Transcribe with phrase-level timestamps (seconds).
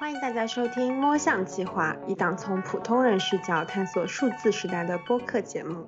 [0.00, 5.86] 欢迎大家收听摸象计划，一档从普通人视角探索数字时代的播客节目。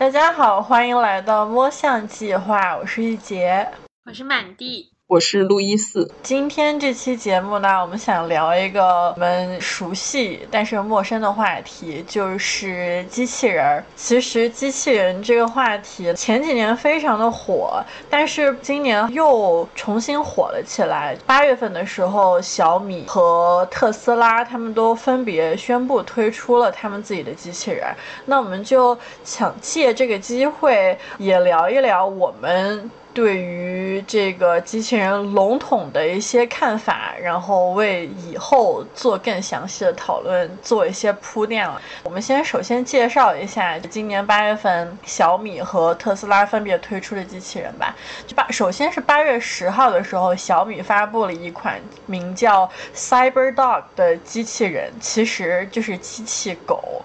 [0.00, 3.70] 大家好，欢迎来到摸象计划，我是玉洁，
[4.04, 4.95] 我是满地。
[5.08, 6.10] 我是路易斯。
[6.20, 13.84] 今天这期节目呢，我们想聊一个我们熟悉但是陌生的话题，就是机器人。
[13.94, 17.80] 其实机器人这个话题前几年非常的火，
[18.10, 21.16] 但是今年又重新火了起来。
[21.24, 27.86] 八月份的时候，小米和特斯拉他们都分别宣布推出了他们自己的机器人。
[28.24, 32.90] 那我们就想借这个机会也聊一聊我们。
[33.16, 41.80] 对于这个机器人笼统的一些看法，然后为以后做更详细的讨论做一些铺垫了。
[42.04, 47.96] 我们先首先介绍一下今年八月份小米和特斯拉分别推出的机器人吧。
[48.26, 57.02] 就八，首先是八月十号的时候，小米发布了一款名叫 Cyber Dog 的机器人，其实就是机器狗。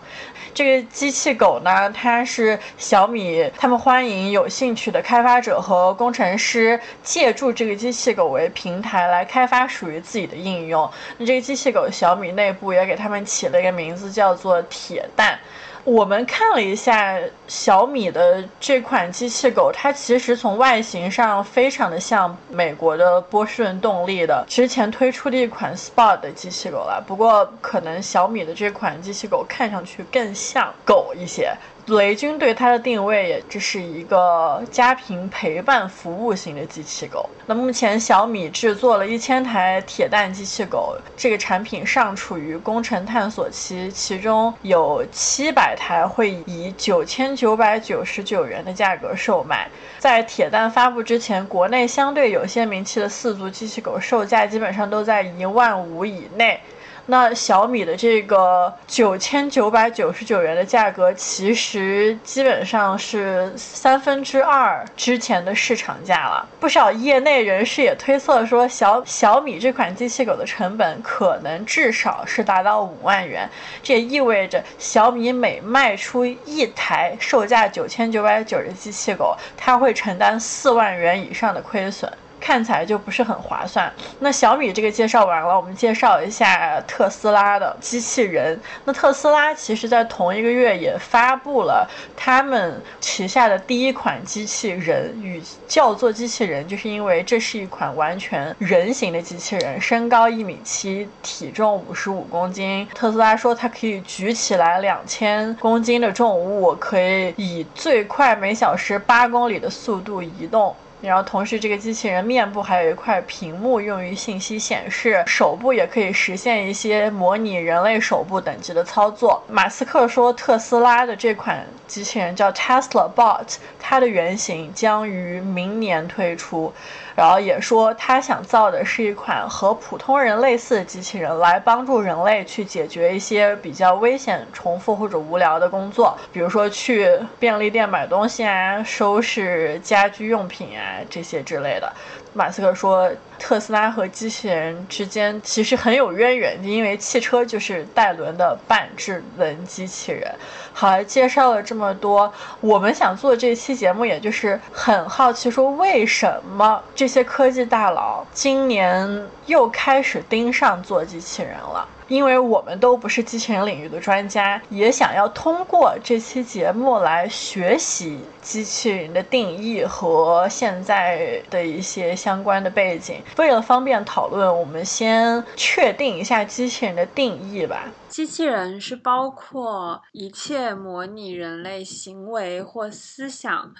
[0.53, 10.89] 这个机器狗呢，它是小米他们欢迎有兴趣的开发者和工程师借助这个机器狗为平台来开发属于自己的应用。
[11.17, 15.39] 那这个机器狗，小米内部也给他们起了一个名字，叫做铁蛋。
[15.83, 27.03] 我们看了一下小米的这款机器狗，它其实从外形上非常的像美国的波士顿动力的之前推出的一款 Spot 的机器狗了。
[27.05, 31.51] 不过，可能小米的这款机器狗看上去更像狗一些。
[31.87, 37.29] 雷军对它的定位也只是一个家庭陪伴服务型的机器狗。
[37.45, 49.67] 那目前小米制作了一千台铁蛋机器狗，这个产品尚处于工程探索期，其中有七百台会以九千九百九十九元的价格售卖。
[49.97, 56.59] 在铁蛋发布之前，国内相对有些名气的四足机器狗售价基本上都在一万五以内。
[57.07, 66.47] 那小米的这个九千九百九十九元的价格，其实基本上是三分之二之前的市场价了。
[66.59, 73.49] 不少业内人士也推测说，小小米这款机器狗的成本可能至少是达到五万元。
[73.83, 82.11] 这也意味着小米每卖出一台售价九千九百九的机器狗，它会承担四万元以上的亏损。
[82.41, 83.89] 看起来就不是很划算。
[84.19, 88.59] 那小米这个介绍完了，我们介绍一下特斯拉的机器人。
[88.83, 91.87] 那特斯拉其实在同一个月也发布了
[92.17, 102.87] 他们旗下的第一款机器人，与叫做机器人，就是因为这是一款完全人形的机器人，身高一米七，体重五十五公斤。
[102.95, 110.75] 特斯拉说它可以举起来两千公斤的重物，可以以最快每小时八公里的速度移动。
[111.01, 115.23] 然后同时，这个机器人面部还有一块屏幕，用于信息显示。
[115.25, 119.43] 手部也可以实现一些模拟人类手部等级的操作。
[119.49, 126.71] 马斯克说，特斯拉的这款机器人叫 Tesla Bot，它的原型将于明年推出。
[127.15, 141.91] 然后也说，他想造的是一款和普通人类似的机器人，来帮助人类去解决一些比较危险、重复或者无聊的工作，比如说去便利店买东西啊，收拾家居用品啊这些之类的。
[142.33, 150.33] 马斯克说，特斯拉和机器人之间其实很有渊源，因为汽车就是戴伦的半智能机器人。
[150.71, 152.31] 好，介绍了这么多，
[152.61, 161.85] 我们想做这期节目，也就是很好奇，说为什么这些科技大佬今年又开始盯上做机器人了？
[162.11, 173.21] 因为我们都不是机器人领域的专家，也想要通过这期节目来学习机器人的定义和现在的一些相关的背景。
[173.37, 177.89] 为了方便讨论，我们先确定一下机器人的定义吧。
[178.09, 183.73] 机器人是包括一切模拟人类行为或思想，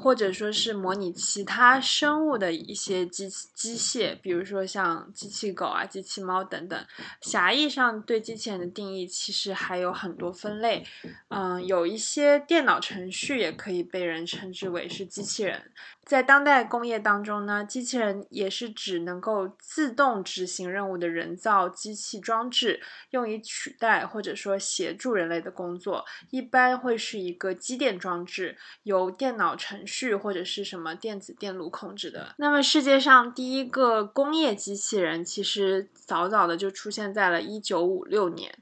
[0.00, 6.78] 或者说是模拟其他生物的一些机器机械，比如说像机器狗啊、机器猫等等。
[7.22, 10.84] 狭义上对机器人的定义其实还有很多分类，
[11.28, 15.72] 嗯，有一些电脑程序也可以被人称之为是机器人。
[16.04, 32.34] 在当代工业当中呢，机器人也是指能够自动执行任务的人造机器装置，用以取代或者说协助人类的工作，一般会是一个机电装置，由电脑程序或者是什么电子电路控制的。
[32.36, 38.52] 那么世界上第一个工业机器人，其实早早的就出现在了1956年。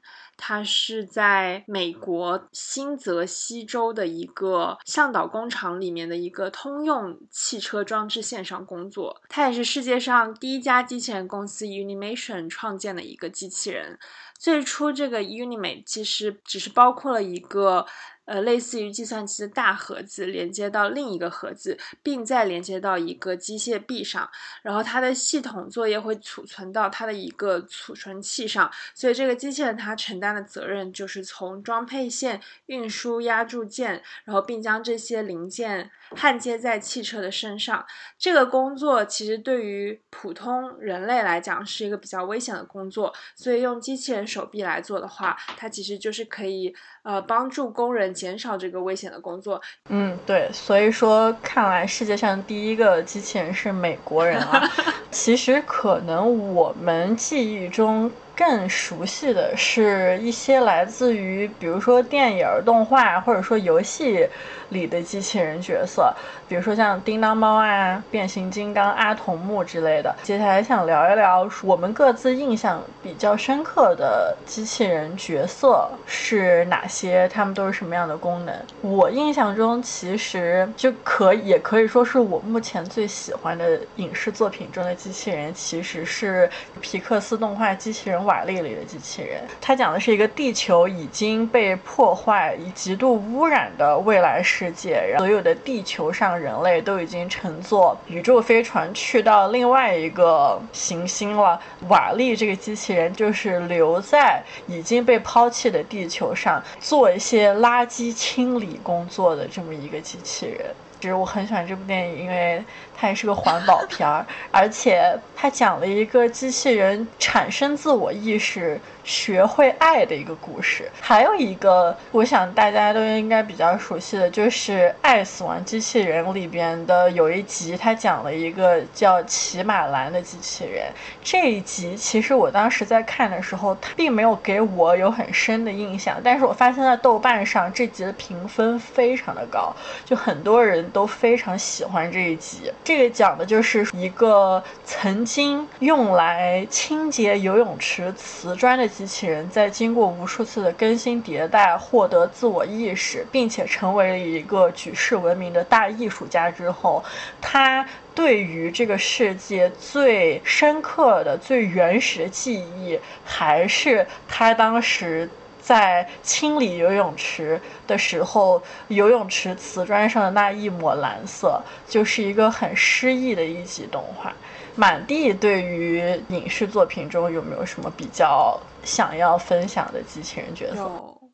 [0.40, 9.20] 他是在美国新泽西州的一个向导工厂里面的一个通用汽车装置线上工作。
[9.28, 13.98] 他也是世界上第一家机器人公司 Unimation 创建的一个机器人。
[14.38, 17.86] 最初，这个 Unimate 其实只是包括了一个。
[18.30, 24.30] 呃，类似于计算机的大盒子连接到另一个盒子，并再连接到一个机械臂上，
[24.62, 28.70] 然后它的系统作业会储存到它的一个储存器上。
[28.94, 37.84] 所以这个机器人它承担的责任就是从装配线运输压铸件，然后并将这些零件焊接在汽车的身上。
[38.16, 46.72] 这个工作其实对于普通人类来讲是一个比较危险的工作，所以用机器人手臂来做的话，它其实就是可以
[47.02, 48.14] 呃帮助工人。
[48.20, 49.58] 减少这个危险的工作，
[49.88, 54.60] 嗯，对，所以说看来世界上第一个机器人是美国人啊。
[55.10, 64.26] 其实可能我们记忆中更熟悉的是一些来自于，比如说电影、动画或者说游戏。
[64.70, 66.14] 里的机器人角色，
[66.48, 70.14] 比如说像叮当猫啊、变形金刚、阿童木之类的。
[70.22, 78.54] 接下来想聊一聊我们各自印象比较深刻的机器人角色是哪些，他们都是什么样的功能？
[78.80, 86.48] 我印象中其实就可也可以说是我目前最喜欢的影视作品中的机器人，其实是
[86.80, 89.42] 皮克斯动画《机器人瓦力》里的机器人。
[89.60, 94.70] 它讲的是一个地球已经被破坏、以极度污染的未来世。
[94.72, 101.60] 界，所有的地球上人类都已经乘坐宇宙飞船去到另外一个行星了。
[101.88, 110.66] 瓦力这个机器人就是留在已经被抛弃的地球上，做一些垃圾清理工作的这么一个机器人。
[111.00, 112.62] 其实我很喜欢这部电影，因为
[112.94, 118.78] 它也是个环保片儿，而且它讲了一个机器人产生自我意识。
[119.10, 130.84] 学会爱的一个故事，还有一个，我想大家都应该比较熟悉的，就是《爱死亡机器人》里边的有一集，它讲了一个叫骑马兰的机器人。
[131.24, 139.74] 这一集其实我当时在看的时候，它并没有给我有很深的印象，但是我发现在豆瓣上这集的评分非常的高，
[140.04, 142.72] 就很多人都非常喜欢这一集。
[142.84, 148.88] 这个讲的就是一个曾经用来清洁游泳池瓷砖的。
[149.00, 157.02] 机器人在经过无数次的更新迭代，获得自我意识，并且成为了一个举世闻名的大艺术家之后，
[157.40, 157.82] 他
[158.14, 165.26] 对于这个世界最深刻的、最原始的记忆，还是他当时
[165.70, 174.34] 在清理游泳池的时候，游泳池瓷砖上的那一抹蓝色，就是一个很诗意的一集动画。
[174.74, 180.90] 满地对于影视作品中有没有什么比较想要分享的机器人角色？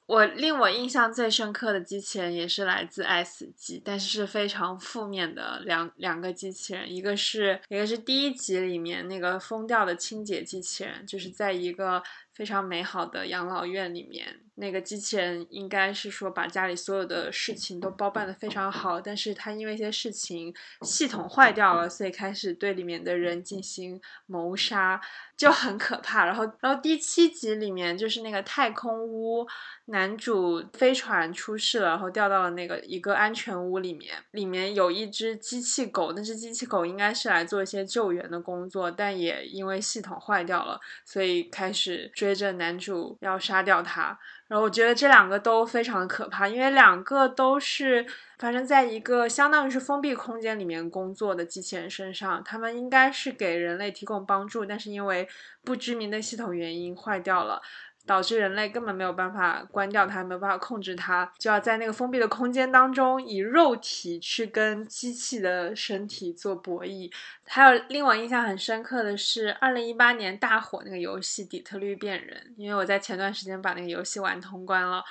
[0.06, 12.00] 我令我印象最深刻的机器人也是来自《爱死机》，但是是非常负面的两两个机器人，一个是一个是第一集里面那个疯掉的清洁机器人，就是在一个
[12.36, 25.00] 非常美好的养老院里面，那个机器人应该是说把家里所有的事情都包办的非常好，但是他因为一些事情系统坏掉了，所以开始对里面的人进行谋杀，
[25.34, 26.26] 就很可怕。
[26.26, 29.46] 然后然后第七集里面就是那个太空屋。
[29.88, 44.18] 男主飞船出事了，然后掉到了那个一个安全屋里面，里面有一只机器狗，那只机器狗应该是来做一些救援的工作，但也因为系统坏掉了，所以开始追着男主要杀掉他。
[44.48, 48.06] 然后我觉得这两个都非常的可怕，因为两个都是
[48.38, 55.28] 发生在一个相当于是封闭空间里面工作的机器人身上，他们应该是给人类提供帮助，但是因为
[55.64, 57.60] 不知名的系统原因坏掉了。
[58.06, 67.12] 导致人类根本没有办法关掉它，没有办法控制它，就要在那个封闭的空间当中以肉体去跟机器的身体做博弈。
[67.44, 75.04] 还有令我印象很深刻的是，二零一八年大火那个游戏《底特律变人》，因为我在前段时间把那个游戏玩通关了。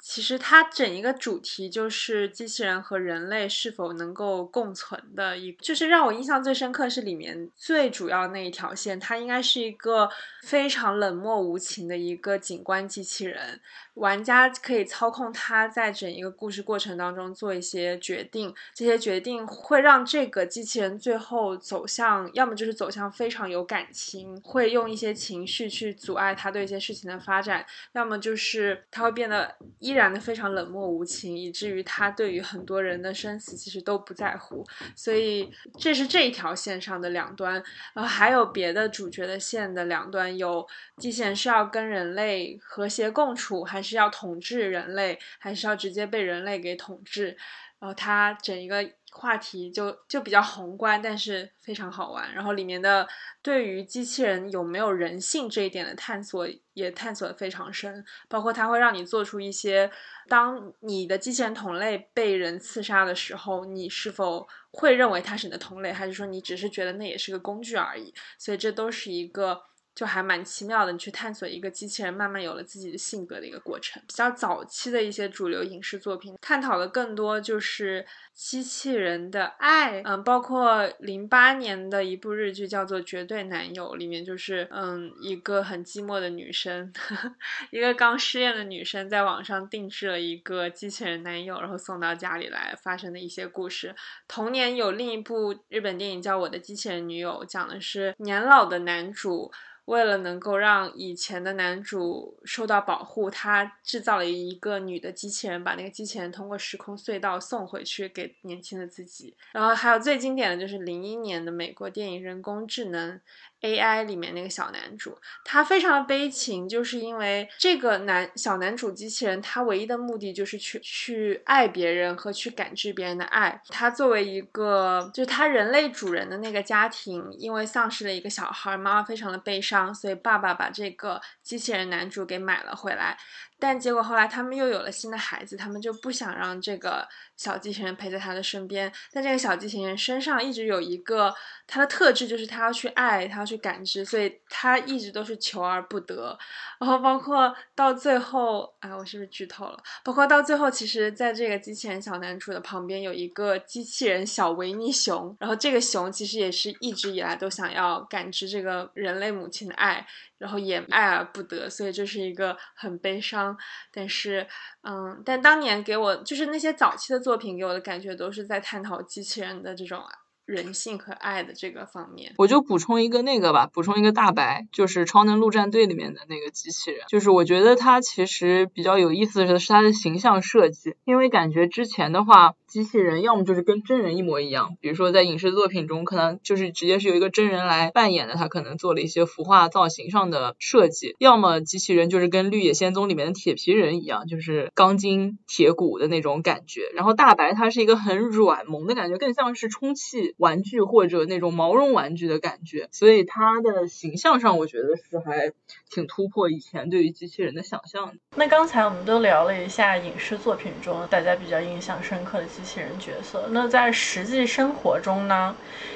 [0.00, 10.08] 其实它整一个主题就是机器人和人类是否能够共存的一，就是让我印象最深刻是里面最主要那一条线，它应该是一个
[10.42, 13.60] 非常冷漠无情的一个警官机器人。
[13.94, 34.64] 玩家可以操控它，在整一个故事过程当中做一些决定，这些决定会让这个机器人最后走向，要么就是走向非常有感情，会用一些情绪去阻碍它对一些事情的发展，要么就是它会变得一依然的非常冷漠无情，以至于他对于很多人的生死其实都不在乎。
[34.94, 37.60] 所以这是这一条线上的两端。
[37.94, 40.64] 呃，还有别的主角的线的两端，有
[40.98, 47.36] 机线是要跟人类和谐共处，还是要统治人类，还是要直接被人类给统治？
[47.80, 48.88] 然后它整一个。
[49.12, 52.32] 话题就就比较宏观，但是非常好玩。
[52.32, 53.08] 然后里面的
[53.42, 59.90] 对于机器人有没有人性这一点的探索也探索的非常深，包括它会让你做出一些，
[60.28, 68.14] 当你的机器人同类被人刺杀的时候，你是否会认为它是你的同类，还是说你只是觉得那也是个工具而已？
[68.38, 69.60] 所以这都是一个。
[69.94, 74.02] 就还蛮奇妙的，你去探索一个机器人慢慢有了自己的性格的一个过程。
[74.06, 86.92] 比较早期的一些主流影视作品，探讨的更多就是机器人的爱，嗯，包括零八年的一部日剧叫做《绝对男友》，里面就是嗯一个很寂寞的女生，
[87.70, 93.94] 一个刚失恋的女生，在网上定制了一个机器人男友，然后送到家里来发生的一些故事。
[94.26, 99.52] 同年有另一部日本电影叫《我的机器人女友》，讲的是年老的男主。
[99.90, 109.34] 为了能够让以前的男主受到保护，他制造了一个女的机器人，把那个机器人通过时空隧道送回去给年轻的自己。
[109.50, 113.16] 然后还有最经典的就是零一年的美国电影《人工智能》。
[113.62, 123.60] AI 里面那个小男主，他非常的悲情，就是因为这个男小男主机器人，他唯一的目的就是去去爱别人和去感知别人的爱。
[123.68, 133.18] 他作为一个，就是他人类主人的那个家庭，因为丧失了一个小孩，妈妈非常的悲伤，所以爸爸把这个机器人男主给买了回来。
[133.60, 138.90] 但结果后来他们又有了新的孩子，他们就不想让这个小机器人陪在他的身边。
[139.12, 141.32] 但这个小机器人身上一直有一个
[141.66, 146.36] 它的特质，就是它要去爱，它要去感知，所以它一直都是求而不得。
[146.80, 149.78] 然后包括到最后，哎，我是不是剧透了？
[150.02, 160.06] 包括到最后，其实在这个机器人小男主的旁边有一个机器人小维尼熊，然后这个熊其实也是一直以来都想要感知这个人类母亲的爱。
[160.40, 163.54] 然后也爱而不得，所以这是一个很悲伤。
[163.92, 164.46] 但是，
[164.82, 170.02] 嗯，但当年给我就是那些早期的作品给我的感觉都是在探讨机器人的这种
[170.46, 172.32] 人性和爱的这个方面。
[172.38, 177.04] 我就补充一个那个吧，补充一个大白，就是《超能陆战队》里面的那个机器人。
[177.06, 182.54] 就是我觉得它其实比较有意思的是它的形象设计，因为感觉之前的话。
[182.70, 196.82] 机器人要么就是跟真人一模一样，比如说在影视作品中，可能就是直接是由一个真人来扮演的，他可能做了一些服化造型上的设计；要么机器人就是跟《绿野仙踪》里面的铁皮人一样，就是钢筋铁骨的那种感觉。
[196.94, 205.52] 然后大白它是一个很软萌的感觉，更像是充气玩具或者那种毛绒玩具的感觉，所以它的形象上我觉得是还
[205.90, 208.14] 挺突破以前对于机器人的想象的。
[208.36, 212.46] 那刚才我们都聊了一下影视作品中大家比较印象深刻的。
[212.50, 215.54] 机器人角色，那在实际生活中呢，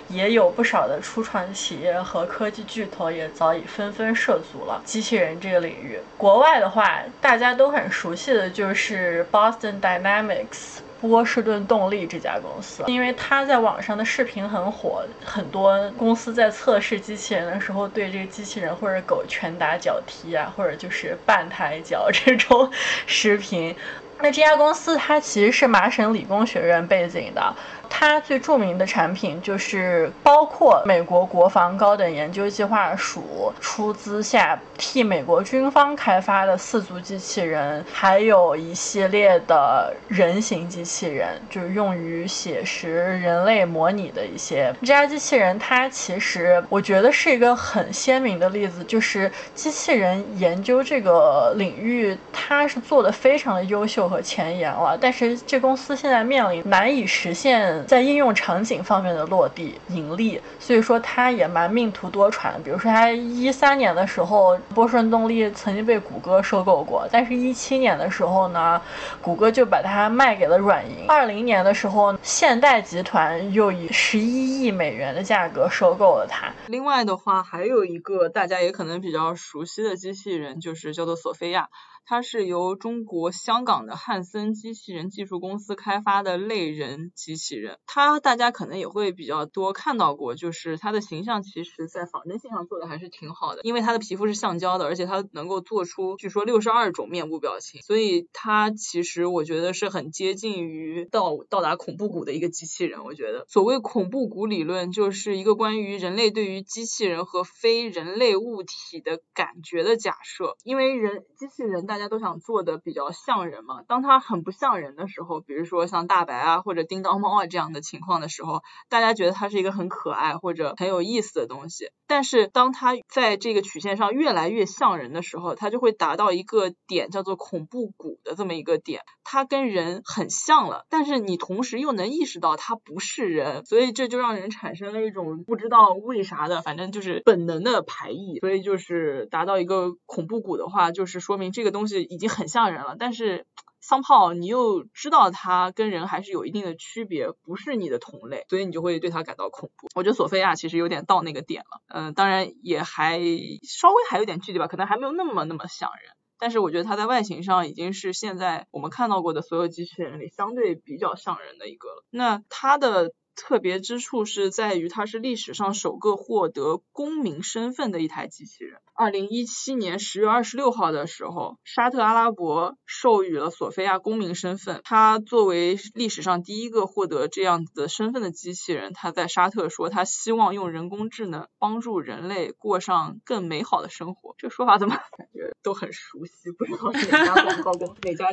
[0.08, 5.98] 也有不少的初创企业和科技巨头也早已纷纷涉足了机器人这个领域。
[6.16, 22.70] 国外的话，大家都很熟悉的就是 Boston Dynamics 波士顿动力这家公司，因为它在网上的视频很火，很多公司在测试机器人的时候，对这个机器人或者狗拳打脚踢啊，或者就是半抬脚 这种
[23.06, 23.74] 视频。
[24.20, 27.54] 那这家公司它其实是麻省理工学院背景的。
[27.96, 44.74] 它最著名的产品就是包括美国国防高等研究计划署出资下替美国军方开发的四足机器人，还有一系列的人形机器人，就是用于写实人类模拟的一些。
[44.80, 54.98] 这家机器人它其实我觉得是一个很鲜明的例子，就是机器人研究这个领域，它是做的非常的优秀和前沿了。
[55.00, 57.83] 但是这公司现在面临难以实现。
[57.86, 62.52] 在应用场景方面的落地盈利，所以说它也蛮命途多舛。
[62.62, 68.80] 比如说，它一三年的时候，波士顿动力曾经被谷歌收购过，但是一七年的时候呢，
[69.22, 71.06] 谷歌就把它卖给了软银。
[71.08, 76.52] 二零年的时候，现代集团又以十一亿美元的价格收购了它。
[76.66, 81.68] 另外的话，还有一个大家也可能比较熟悉的机器人，就是叫做索菲亚。
[82.06, 87.78] 它是由中国香港的汉森机器人技术公司开发的类人机器人。
[87.86, 103.04] 它，大家可能也会比较多看到过，就是它的形象其实在仿真性上做的还是挺好的，因为它的皮肤是橡胶的，而且它能够做出据说六十二种面部表情，所以它其实我觉得是很接近于到到达恐怖谷的一个机器人。
[103.04, 121.90] 我觉得所谓恐怖谷理论，就是一个关于人类对于机器人和非人类物体的感觉的假设，因为人机器人大家都想做的比较像人嘛，当他很不像人的时候，比如说像大白啊或者叮当猫啊这样的情况的时候，大家觉得它是一个很可爱或者很有意思的东西。
[122.08, 129.02] 但是当它在这个曲线上越来越像人的时候，它就会达到一个点，叫做恐怖谷的这么一个点。
[129.22, 138.40] 它跟人很像了，但是你同时又能意识到它不是人，所以这就让人产生了一种不知道为啥的，反正就是本能的排异。
[138.40, 143.46] 所以就是达到一个恐怖谷的话，就是说明这个东东西已经很像人了，但是。
[143.86, 149.88] 桑炮，你又知道它跟人还是有一定的区别，不是你的同类，所以你就会对它感到恐怖。
[149.94, 153.20] 我觉得索菲亚其实有点到那个点了，嗯，当然也还
[153.62, 162.06] 稍微还有点距离吧，可能还没有那么那么像人，但是我觉得它在外形上已经是现在我们看到过的所有机器人里相对比较像人的一个了。
[162.08, 163.12] 那它的。
[163.36, 168.80] 特别之处是在于，它是历史上首个获得公民身份的一台机器人。
[168.94, 174.80] 二零一七年十月二十六号的时候，沙特阿拉伯授予了索菲亚公民身份。
[174.84, 184.34] 它作为历史上第一个获得这样子身份的机器人，它在沙特说，它希望用人工智能帮助人类过上更美好的生活。
[184.38, 186.52] 这说法怎么感觉都很熟悉？
[186.56, 188.26] 不知道是哪家广告公司哪家？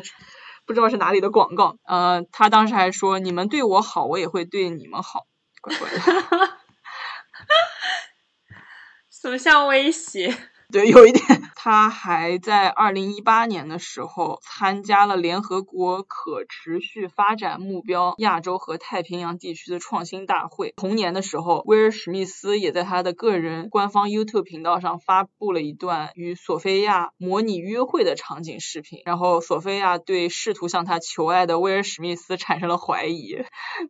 [0.65, 5.27] 不知道是哪里的广告，呃，他当时还说：“你们对我好，我也会对你们好。
[5.61, 5.99] ”乖乖的，
[9.21, 10.35] 怎么像威胁？
[10.71, 11.50] 对，有一点。
[11.63, 20.73] 他还在二零一八年的时候参加了联合国可持续发展目标亚洲和太平洋地区的创新大会。
[20.75, 29.03] 同年的时候，威尔史密斯也在他的个人官方 YouTube 频道上发布了一段与索菲亚模拟约会的场景视频。
[29.05, 33.37] 然后，索菲亚对试图向他求爱的威尔史密斯产生了怀疑，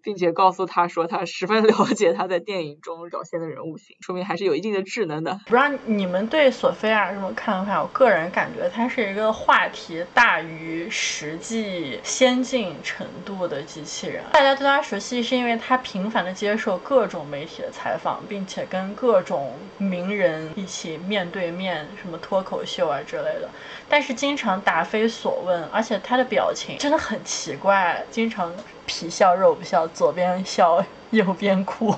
[0.04, 5.40] 并且告诉他说他十分了解他在电影中表现的人物性，说明还是有一定的智能的。
[5.46, 7.61] 不知道你们对索菲亚这么看？
[7.82, 14.24] 我个人感觉它是一个话题大于实际先进程度的机器人。
[14.32, 23.50] 大家对它熟悉，是因为它频繁的接受各种媒体的采访，并且跟各种名人一起面对面，什么脱口秀啊之类的。
[23.88, 28.54] 但是经常答非所问，而且它的表情真的很奇怪，经常
[28.86, 31.94] 皮笑肉不笑，左边笑右边哭。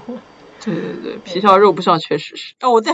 [0.63, 2.53] 对对对，皮笑肉不笑，确实是。
[2.62, 2.93] 哦，我在。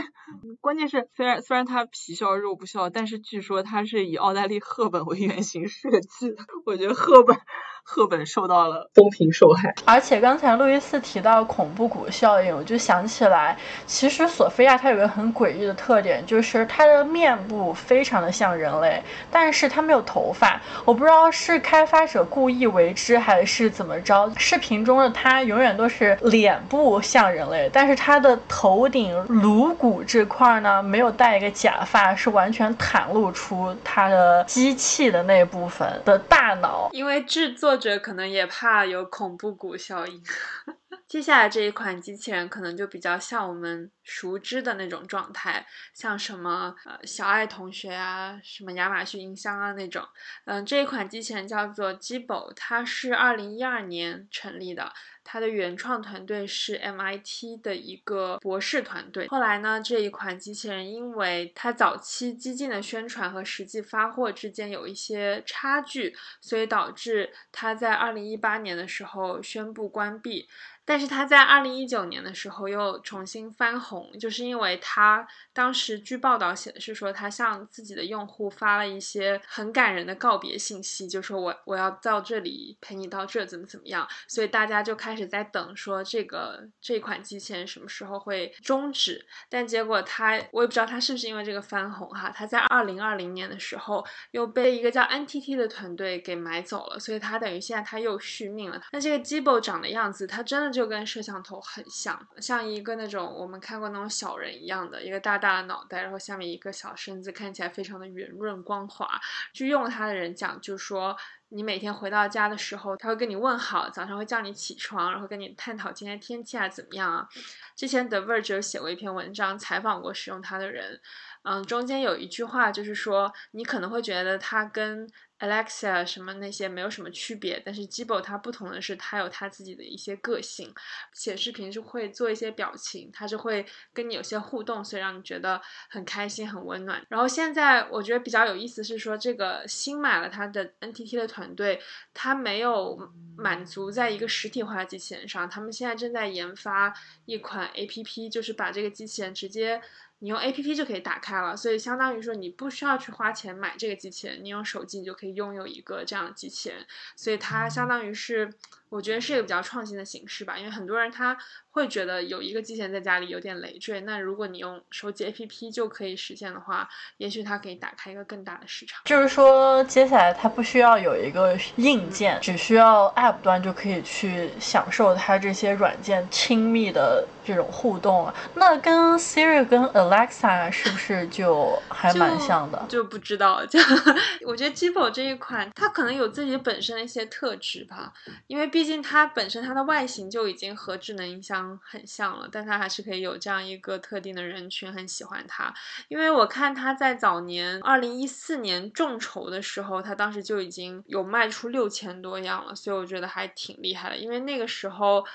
[0.62, 6.38] 关键是，虽然虽然他皮笑肉不笑，但是据说他是以奥黛丽·赫本为原型设计的。
[6.66, 7.38] 我觉得赫本。
[7.84, 20.62] 赫本受到了公平受害，而且刚才路易斯提到恐怖谷效应，我就想起来，其实索菲亚它有个很诡异的特点，就是它的面部非常的像人类，但是它没有头发。
[20.86, 24.32] 我不知道是开发者故意为之还是怎么着。
[24.38, 37.69] 视频中的它永远都是脸部像人类，但是它的头顶颅骨这块呢，没有戴一个假发，是完全袒露出它的机器的那部分的大脑，因为制作。
[37.70, 40.24] 作者可能也怕有恐怖谷效应。
[41.08, 50.04] 接下来这一款机器人可能就比较像我们熟知的那种状态，像什么呃小爱同学啊，什么亚马逊音箱啊那种。
[50.46, 54.92] 嗯，这一款机器人叫做 Jibo，它是二零一二年成立的。
[55.32, 59.28] 它的原创团队是 MIT 的一个博士团队。
[59.28, 70.48] 后来呢，这一款机器人因为它早期激进的宣传和实际发货之间有一些差距，所以导致它在二零一八年的时候宣布关闭。
[70.90, 89.24] 但是他在二零一九年的时候又重新翻红，就是因为他当时据报道写的是说，他向自己的用户发了一些很感人的告别信息，就说我我要到这里陪你到这怎么怎么样，所以大家就开始在等说这个这款机器人什么时候会终止。
[89.48, 98.82] 但结果他我也不知道他是不是因为这个翻红哈，他在二零二零年的时候又被一个叫 NTT 的团队给买走了，所以他等于现在他又续命了。
[98.92, 100.79] 那这个 Gibo 长的样子，他真的就。
[100.80, 109.20] 就跟摄像头很像，像一个那种我们看过那种小人一样的一个大大的脑袋，然后下面一个小身子，看起来非常的圆润光滑。
[109.52, 111.18] 据用它的人讲，就说
[111.50, 117.28] 你每天回到家的时候，他会跟你问好，早上会叫你起床，然后跟你探讨今天天气啊怎么样啊。
[117.76, 121.02] 之前 The Verge 有写过一篇文章，采访过使用它的人。
[121.44, 130.74] 嗯，中间有一句话就是说，你可能会觉得它跟 Alexa 什么那些没有什么区别，但是 Gibo 它不同的是，它有它自己的一些个性，
[131.14, 137.02] 写视频是会做一些表情，它是会跟你有些互动，所以让你觉得很开心、很温暖。
[137.08, 141.82] 然后现在我觉得比较有意思是说，这个新买了它的 NTT 的团队，
[142.14, 143.00] 它没有
[143.38, 149.82] 满足在一个实体化机器人上，他们现在正在研发一款 APP，就是把这个机器人直接。
[150.20, 158.54] 你用 A P P 就可以打开了，所以相当于说你不需要去花钱买这个机器人，你用手机你就可以拥有一个这样的机器人，所以它相当于是
[158.90, 161.38] 我觉得是一个比较创新的形式吧，因为很多人他
[161.72, 169.02] 会觉得有一个机器人在家里有点累赘，那如果你用手机 A P P 就可以实现的话，也许它可以打开一个更大的市场。
[169.06, 178.34] 就是说，接下来它不需要有一个硬件，只需要 App 端就可以去享受它这些软件亲密的这种互动了。
[178.56, 182.84] 那跟 Siri 跟 Alexa 是不是就 还蛮像的？
[182.90, 183.80] 就不知道，就
[184.48, 188.12] 我觉得 Jibo 这一款，它可能有自己本身的一些特质吧，
[188.48, 195.74] 因为毕竟它本身它的外形就已经和智能音箱很像了，但它还是可以有这样一个特定的人群很喜欢它。
[196.08, 204.16] 因为我看它在早年二零一四年众筹的时候，它当时就已经有卖出六千多样了，所以我觉得还挺厉害的。
[204.16, 205.26] 因为那个时候。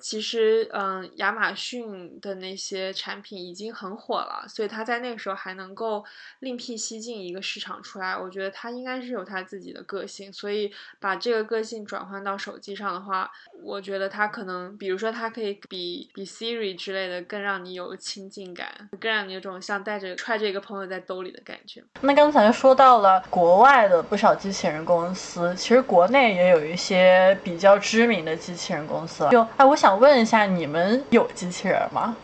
[0.00, 6.02] 其实，嗯，亚马逊的那些产品已经很火了，所以他在那个时候还能够
[6.38, 8.16] 另辟蹊径一个市场出来。
[8.16, 13.30] 我觉得他应该是有他自己的个性，所以把这个个性转换到手机上的话，
[13.62, 21.84] 我觉得他可能，比如说他可以比比 Siri 之类的更让你有亲近感，更让你有种像带着揣着一个朋友在兜里的感觉。
[22.00, 29.28] 那刚才说到了国外的不少机器人公司，其实国内也有一些比较知名的机器人公司。
[29.30, 29.89] 就哎，我想。
[29.90, 32.14] 想问一下，你们有机器人吗？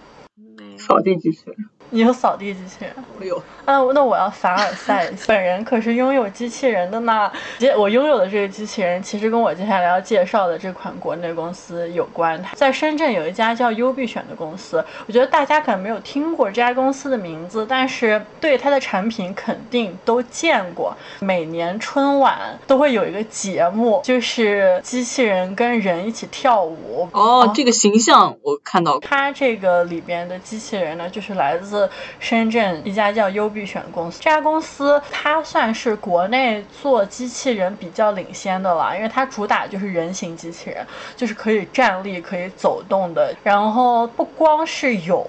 [0.79, 1.57] 扫地机器人。
[1.90, 2.92] 你有扫地机器人？
[3.18, 3.37] 我有。
[3.64, 7.31] 啊，那我要凡尔赛一下，本人可是拥有机器人的呢。
[7.77, 12.40] 我拥有的这个机器人，其实跟我接下来要介绍的这款国内公司有关。
[12.55, 20.96] 在深圳有一家叫优必选的公司，我觉得大家可能没有听过这家公司的名字，但是对它的产品肯定都见过。
[21.18, 27.09] 每年春晚都会有一个节目，就是机器人跟人一起跳舞。
[27.12, 29.01] 哦，这个形象我看到过。
[29.01, 31.76] 它这个里边的机器人呢，就是来自
[32.21, 33.47] 深圳一家叫优。
[33.57, 40.87] 必选公司这家公司，它算是国内做机器人比较领先的了，因为它主打就是人形机器人，
[41.17, 43.35] 就是可以站立、可以走动的。
[43.43, 45.27] 然后不光是有。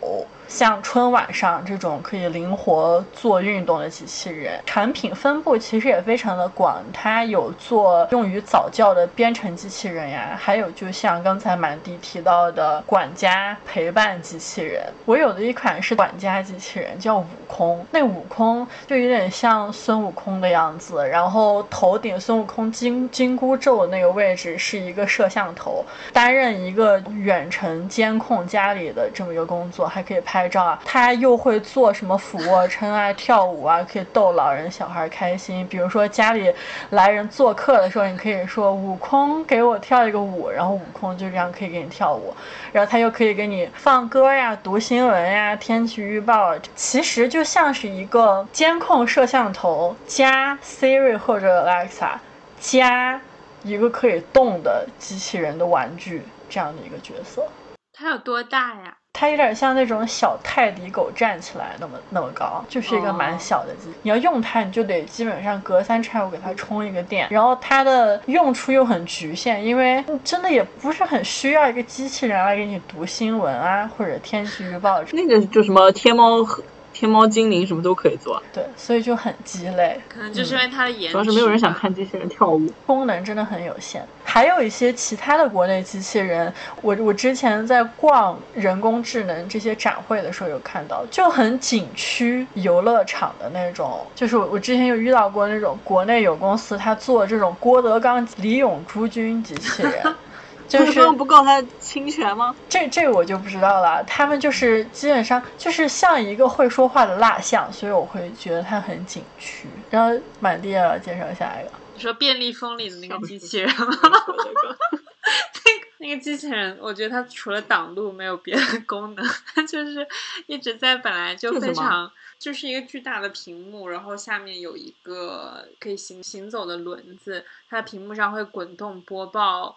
[0.48, 6.82] 像春晚上这种可以灵活做运动的机器人，产品分布其实也非常的广。
[6.94, 14.82] 它有做用于早教的编程机器人呀，还有就像刚才满地提到的管家陪伴机器人。
[15.06, 17.86] 我有的一款是管家机器人，叫悟空。
[17.92, 25.84] 那悟空就有点像孙悟空的样子，然后头顶孙悟空金金箍咒那个位置是一个摄像头，
[26.14, 30.37] 担任一个远程监控家里的这么一个工作，还可以拍。
[30.38, 35.68] 拍照啊，他又会做什么俯卧撑啊、跳舞啊，可以逗老人小孩开心。
[35.68, 36.54] 比如说家里
[36.92, 42.32] 来人做客的时候，你可以说悟空给我跳一个舞，然后悟空就这样可以给你跳舞。
[42.72, 46.56] 然后他又可以给你放歌呀、读新闻呀、天气预报。
[46.76, 52.12] 其实就像是一个监控摄像头加 Siri 或者 Alexa
[52.60, 53.20] 加
[53.64, 57.44] 一个可以动的机器人的玩具这样的一个角色。
[57.92, 58.98] 它有多大呀？
[59.20, 63.90] 它有点像那种小泰迪狗站起来那么那么高，就是一个蛮小的机。
[64.04, 67.28] 你要用它，你就得基本上隔三差五给它充一个电。
[67.32, 75.02] 然后它的用处又很局限，因为真的也不是很需要一个机器人来给你读新闻啊，或者天气预报。
[75.14, 76.64] 那个就什么天猫和。
[76.94, 80.02] 天猫精灵什么都可以做，对，所以就很鸡肋。
[80.10, 84.04] 可能就是因为它的颜值，主要是没有人想看机器人跳舞，功能真的很有限。
[84.38, 94.06] 还有一些其他的国内机器人，我我之前在逛人工智能这些展会的时候有看到，就很景区游乐场的那种。
[94.14, 99.94] 就是我我之前有遇到过那种国内有公司，他做这种郭德纲、李永朱军机器人。
[100.70, 102.56] 就是不告他侵权吗？
[102.70, 104.04] 这这我就不知道了。
[104.04, 109.68] 他们就是基本上就是像一个会说话的蜡像，所以我会觉得它很景区。
[109.90, 113.88] 然后满地要介绍下一个，你说便利蜂里的那个机器人吗？
[113.98, 120.08] 那个那个机器人，我觉得它除了挡路没有别的功能，它 就是
[120.46, 129.76] 一直在本来就非常就是一个巨大的屏幕，然后下面有一个可以行行走的轮子，它的屏幕上会滚动播报。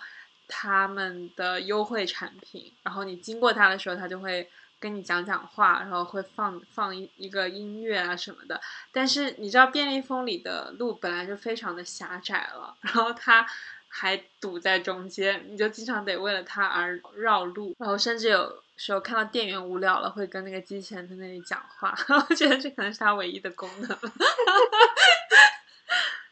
[0.52, 8.60] 他们的优惠产品，然后你经过它的时候，它就会跟你讲讲话，然后会放放一一个音乐啊什么的。
[8.90, 13.46] 但是你知道便利蜂里的路本来就非常的狭窄了，然后它
[13.88, 21.94] 还堵在中间，你就经常得为了它而绕路，然后甚至有时候看到店员无聊了，会跟那个机器人在那里讲话。
[22.28, 23.98] 我觉得这可能是它唯一的功能。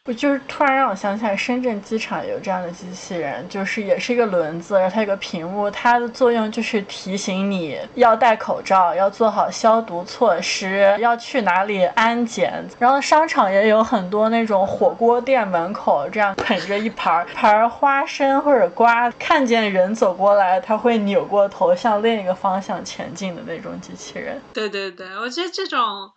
[0.05, 12.65] 我就是突然让我想起来，深圳机场有这样的机器人，就是也是一个轮子，然后它有个屏幕，它的作用就是提醒你要戴口罩，要做好消毒措施，要去哪里安检。
[12.79, 24.41] 然后商场也有很多那种火锅店门口这样捧着一盘盘花生或者瓜，看见人走过来，它会扭过头向另一个方向前进的那种机器人。
[24.51, 26.09] 对对对，我觉得这种。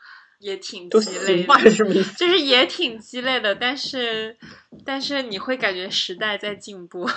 [0.43, 4.37] 也挺鸡肋的， 就是也挺鸡肋的，但是
[4.85, 7.09] 但是你会感觉时代在进步。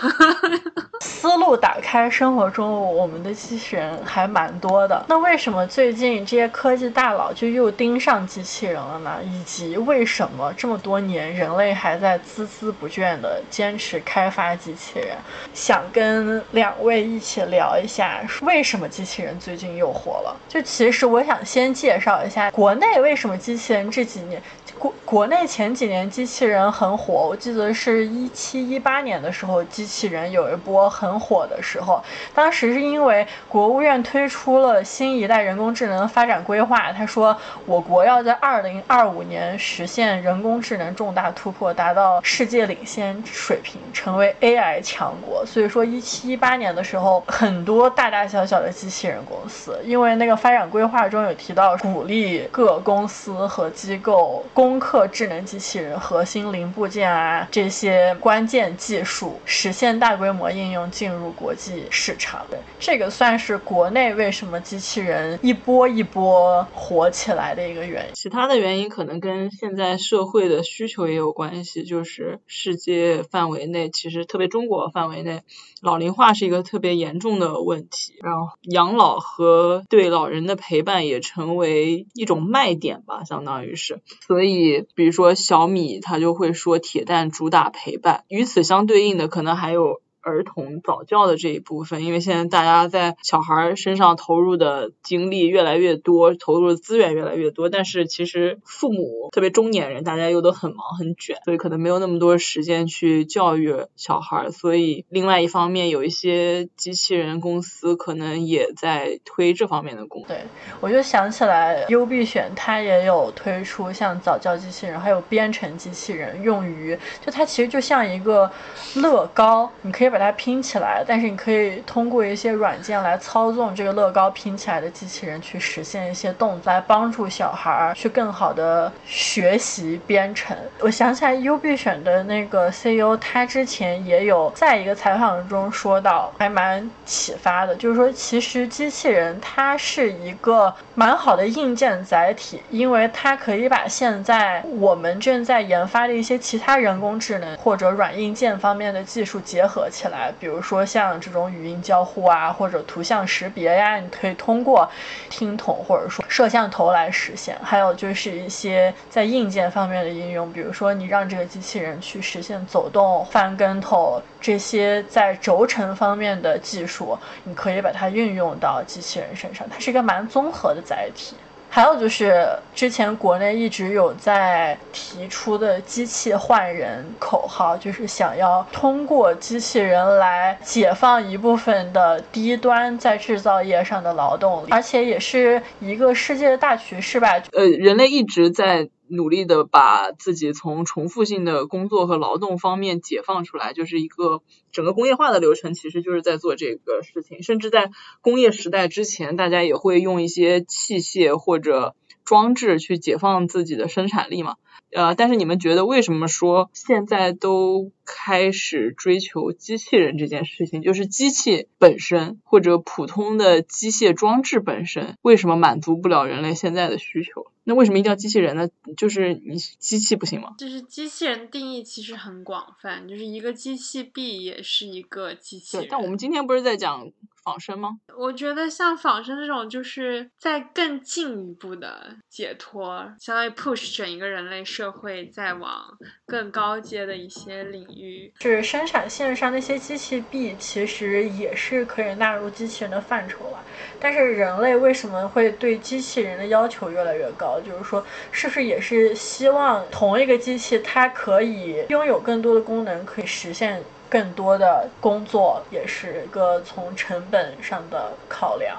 [1.02, 5.06] 思路打开，生活中我们的机器人还蛮多的。
[5.10, 9.20] 那为什么最近这些科技大佬就又盯上机器人了呢？
[9.24, 15.18] 以及为什么这么多年人类还在孜孜不倦地坚持开发机器人？
[15.54, 20.36] 想跟两位一起聊一下，为什么机器人最近又火了？
[20.48, 24.42] 就其实我想先介绍一下国内为什么机器人这几年。
[24.80, 32.04] 国国内前几年机器人很火，我记得是一七一八年的时候，机器人有一波很火的时候。
[32.34, 37.36] 当时是因为国务院推出了新一代人工智能发展规划，他说
[37.66, 45.46] 我国要在二零二五年实现人工智能重大突破，达到世界领先水平，成为 AI 强国。
[45.46, 62.44] 所以说一七一八年的时候，很多大大小小的机器人公司，因为那个发展规划中有提到鼓励各公司和机构公攻克智能机器人核心零部件啊，这些关键技术，实现大规模应用，进入国际市场。
[62.80, 68.14] 这个算是国内为什么机器人一波一波火起来的一个原因。
[68.16, 75.44] 其他的原因可能跟现在社会的需求也有关系，就是世界范围内，其实特别中国范围内，
[75.86, 84.86] 老龄化是一个特别严重的问题，然后养老和对老人的陪伴也成为一种卖点吧，相当于是，所以。
[84.96, 88.24] 比如说小米，他就会说铁蛋主打陪伴。
[88.30, 90.02] 与此相对应的，可能还有。
[90.26, 104.50] 儿童早教的这一部分，因为现在大家在小孩身上投入的精力越来越多，投入的资源越来越多，但是其实父母特别中年人，大家又都很忙很卷，所以可能没有那么多时间去教育小孩。
[104.50, 110.24] 所以另外一方面，有一些机器人公司可能也在推这方面的工。
[110.28, 110.40] 对，
[110.82, 118.50] 我就想起来优必选它也有推出像早教机器人，还有编程机器人，用于就它其实就像一个
[118.96, 120.15] 乐高，你可以。
[120.16, 130.56] 把它拼起来，但是你可以通过一些软件来操纵这个乐高拼起来的机器人，去实现一些动作，来帮助小孩儿去更好的学习编程。
[130.80, 150.05] 我想起来优必选的那个 CEO，他之前也有在一个采访中说到，还蛮启发的，就是说其实机器人它是一个蛮好的硬件载体，因为它可以把现在我们正在研发的一些其他人工智能或者软硬件方面的技术结合起来。
[150.06, 154.88] 起来，比如说像这种语音交互啊，或者图像识别呀，你可以通过
[155.30, 157.58] 听筒或者说摄像头来实现。
[157.64, 171.36] 还有就是一些在硬件方面的应用，比如说你让这个机器人去实现走动、翻跟头这些在轴承方面的技术，你可以把它运用到机器人身上，它是一个蛮综合的载体。
[171.76, 187.34] 还有就是之前国内一直有在提出的机器换人口号，就是想要通过机器人来解放一部分的低端在制造业上的劳动力，而且也是一个世界的大趋势吧。
[187.52, 188.88] 呃，人类一直在。
[189.08, 194.42] 努力的把自己从重复性的工作和劳动方面解放出来，就是一个
[194.72, 197.44] 整个工业化的流程，其实就是在做这个事情。
[197.44, 197.92] 甚至在
[198.22, 204.56] 工业时代之前，大家也会用一些器械或者装置去解放自己的生产力嘛。
[204.92, 210.82] 呃，但是你们觉得为什么说现在都开始追求机器人这件事情？
[210.82, 217.48] 就是机器本身或者普通的机械装置本身，为什么满足不了人类现在的需求？
[217.68, 218.70] 那为什么一定要机器人呢？
[218.96, 220.54] 就是你机器不行吗？
[220.58, 225.88] 就是机器人定义其实很广泛，就是一个机器臂也是一个机器人。
[225.90, 227.12] 但我们今天不是在讲
[227.44, 227.98] 仿生吗？
[228.16, 238.34] 我觉得像仿生这种，就是在更进一步的解脱，相当于 push 整一个人类社会再往更高阶的一些领域。
[238.40, 243.60] 就是生产线上那些机器臂，其实也是可以纳入机器人的范畴了。
[244.00, 247.60] 但是人类为什么会对机器人的要求越来越高？
[247.62, 253.82] 就是说，是不是也是希望同一个机器它可以拥有更多的功能，可以实现？
[254.08, 258.78] 更多的工作也是一个从成本上的考量，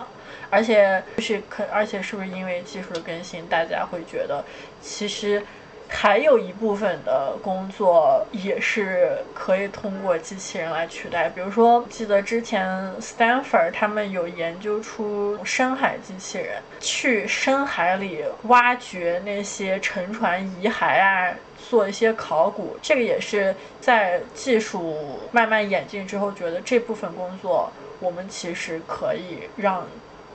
[0.48, 4.42] 而且就是可，而且是不是因为技术的更新，大家会觉得
[4.80, 5.42] 其实
[5.88, 11.28] 还有一部分的工作也是可以通过机器人来取代。
[11.28, 12.66] 比如说，记得之前
[13.00, 21.34] Stanford 他们有研究出深海机器人，去深海里挖掘那些沉船遗骸啊。
[21.68, 29.84] 做一些考古，这个也是在技术慢慢演进之后，觉得这部分工作我们其实可以让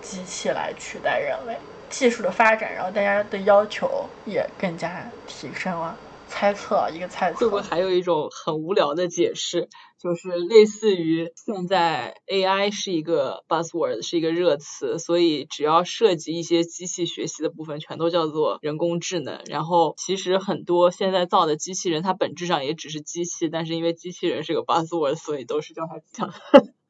[0.01, 1.55] 机器来取代人类。
[1.91, 5.95] 技术的发展，然后大家的要求也更加提升了。
[6.27, 9.67] 猜测一个猜测，会不会还有一种很无聊的解释？
[10.01, 19.41] 就是类似于现在 AI 是一个 buzzword，是一个热词，所以只要涉及一些机器学习的部分，全都叫做人工智能。
[19.47, 26.33] 然后其实很多现在造的机器人，它本质上也只是机器，但是因为机器人是个 buzzword，所以都是叫它讲。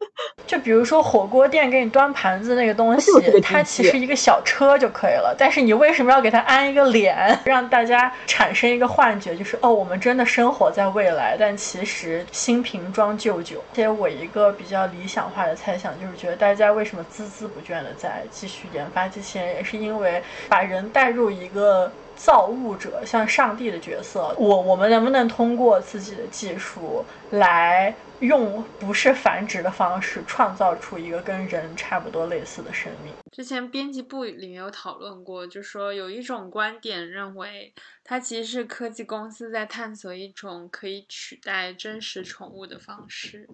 [0.48, 3.12] 就比如说火锅店给你端盘子那个东西，
[3.42, 5.34] 它其实一个小车就可以了。
[5.38, 11.38] 但是你为什么要给它安一个脸，让大家产生一个幻觉，就是哦，我们真的生活在未来？
[11.40, 13.64] 但其实新瓶装旧酒。
[13.72, 21.90] 而且我一个比较理想化的猜想，就是觉得大家为什么孜孜不倦的在继续研发机器人，也是因为把人带入一个
[22.24, 24.36] 造物者，像上帝的角色。
[24.38, 27.96] 我我们能不能通过自己的技术来？
[28.22, 33.12] 用不是繁殖的方式创造出一个跟人差不多类似的生命。
[33.32, 43.50] 之前编辑部里面有讨论过，就说有一种观点认为，它其实是科技公司在探索一种可以取代真实宠物的方式。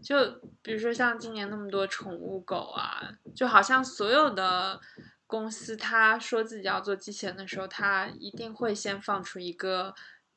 [0.00, 0.16] 就
[0.62, 3.02] 比如说像今年那么多宠物狗啊，
[3.34, 4.80] 就好像所有的
[5.26, 9.94] 公司，他说自己要做机器人的时候，他一定会先放出一个。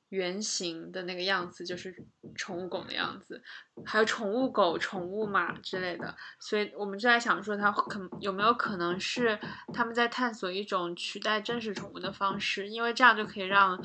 [0.10, 1.94] 原型的那个样子就是
[2.36, 3.44] 宠物狗的样子，
[3.86, 9.38] 还有宠物狗、宠物马之类的，所以我们就在想说，它可有没有可能是
[9.74, 12.70] 他们在探索一种取代真实宠物的方式？
[12.70, 13.78] 因为这样就可以让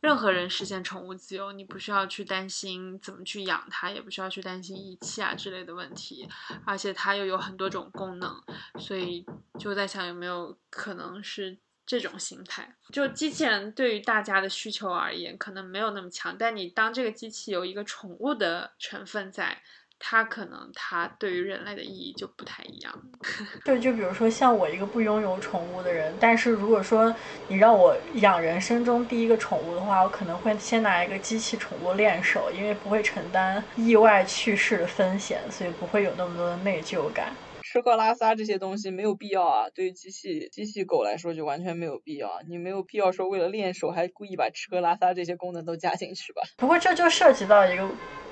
[0.00, 6.28] 任何人实现宠物自由，你不需要去担心怎么去养它，也不需要去担心遗弃啊之类的问题，
[6.64, 8.42] 而且它又有很多种功能，
[8.80, 9.24] 所以
[9.58, 11.56] 就在想有没有可能是。
[11.88, 16.36] 这种心态，就机器人对于大家的需求而言，可能没有那么强。
[16.38, 19.56] 但你当这个机器有一个宠物的成分在，
[19.98, 23.02] 它可能它对于人类的意义就不太一样。
[23.64, 27.12] 就就比如说像我一个不拥有宠物的人，但是如果说
[27.48, 37.32] 你让我养人生中第一个宠物的话，我可能会先拿一个机器宠物练手，因为不会承担意外去世的风险，所以不会有那么多的内疚感。
[37.78, 42.40] 吃喝拉撒这些东西没有必要啊，对于机器机器狗来说就完全没有必要。
[42.48, 46.42] 你没有必要说为了练手还故意把吃喝拉撒这些功能都加进去吧？
[46.56, 47.88] 不过这就涉及到一个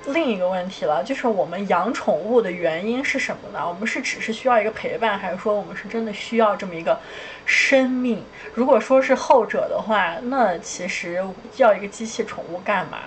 [0.07, 3.65] 另一个问题了，就是我们养宠物的原因是什么呢？
[3.65, 6.99] 我们是只是需要一个陪伴，还是说我们是真的需要这么一个
[7.45, 8.21] 生命？
[8.53, 12.99] 如果说是后者的话，那其实要一个机器宠物干嘛？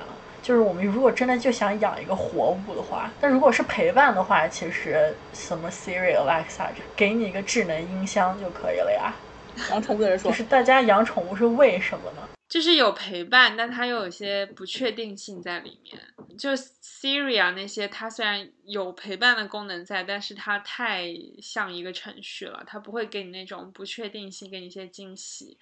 [0.43, 9.15] 就是我们如果真的就想养一个活物的话，但如果是陪伴的话，其实什么 Siri、Alexa 给你一个智能音箱就可以了呀。
[9.71, 12.29] 养宠物的人说，就是大家养宠物是为什么呢？
[12.49, 15.97] 就是有陪伴，但它又有些不确定性在里面。
[16.37, 21.07] 就 Siri 啊那些，它虽然有陪伴的功能在，但是它太
[21.41, 25.59] 像一个程序了，它不会给你那种不确定性，给你一些惊喜。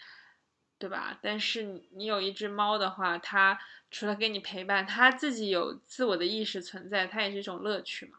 [0.78, 1.18] 对吧？
[1.22, 3.58] 但是你有一只猫的话，它
[3.90, 8.18] 除了给你陪伴，它自己有自我的意识存在，它也是一种乐趣嘛。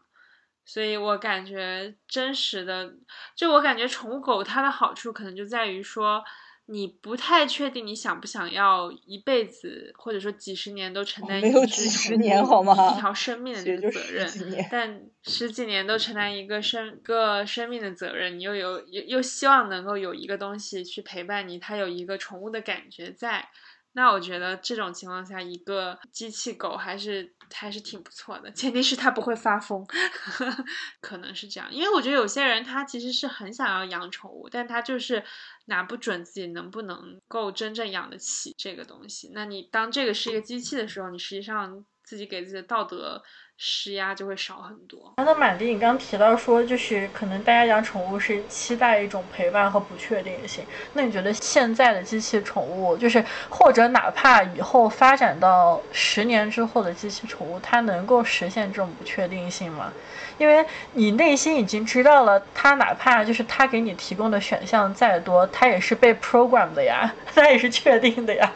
[0.64, 2.94] 所以我感觉真实的，
[3.34, 6.22] 就我感觉宠物狗它的好处可能就在于说。
[6.66, 12.74] 你不太确定你想不想要一辈子，或者说几十年都承担一只几十年好吗？
[12.92, 14.30] 一条生命的这个责任，
[14.70, 23.48] 但十几年都承担一个生个生命的责任，你又有又又希望能够有一个东西去陪伴你，它有一个宠物的感觉在。
[23.92, 29.84] 那我觉得这种情况下，一个机器狗还是还是挺不错的，前提是它不会发疯，
[31.00, 31.72] 可能是这样。
[31.72, 35.22] 因为我觉得有些人他其实是很想要养宠物，但他就是
[35.66, 39.30] 拿不准自己能不能够真正养得起这个东西。
[39.34, 43.22] 那你当这个是一个机器的时候，你实际上自己给自己的道德
[43.62, 45.12] 施压就会少很多。
[45.18, 50.64] 那满迪，你刚提到说，就是可能大家养宠物是期待一种陪伴和不确定性。
[50.94, 59.92] 那你觉得现在的机器宠物，就是或者哪怕以后发展到十年之后的机器宠物，它能够实现这种不确定性吗？
[60.38, 68.50] 因为你内心已经知道了，它哪怕就是它给你提供的选项再多，它也是被 program 的呀， 它也是确定的呀。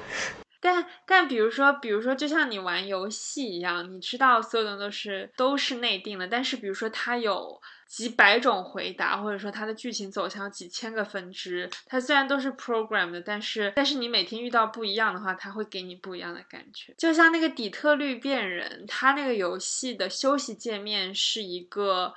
[0.65, 6.27] 但但比如说，比如说，就像你玩游戏一样，你知道所有的都是都是内定的。
[6.27, 16.95] 但是比如说，它有几百种回答，或者说它的剧情走向几千个分支，它虽然都是 program 的，但是但是你每天遇到不一样的话，它会给你不一样的感觉。
[16.97, 22.15] 就像那个底特律变人，它那个游戏的休息界面是一个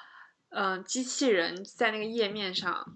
[0.51, 2.95] 嗯机器人在那个页面上。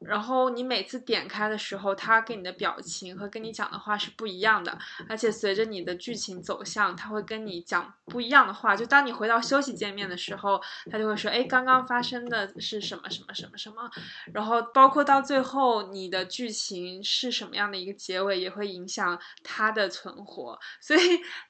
[0.00, 8.76] 然后你每次点开的时候，它给你的表情和跟你讲的话是不一样的，而且随着你的剧情走向，它会跟你讲不一样的话。
[8.76, 10.60] 就当你回到休息界面的时候，
[10.90, 13.90] 它就会说：“哎，刚刚发生的是什么什么什么什么。”
[14.34, 20.58] 然后包括到最后你的剧情是什么样的一个结尾，也会影响它的存活。
[20.80, 21.00] 所以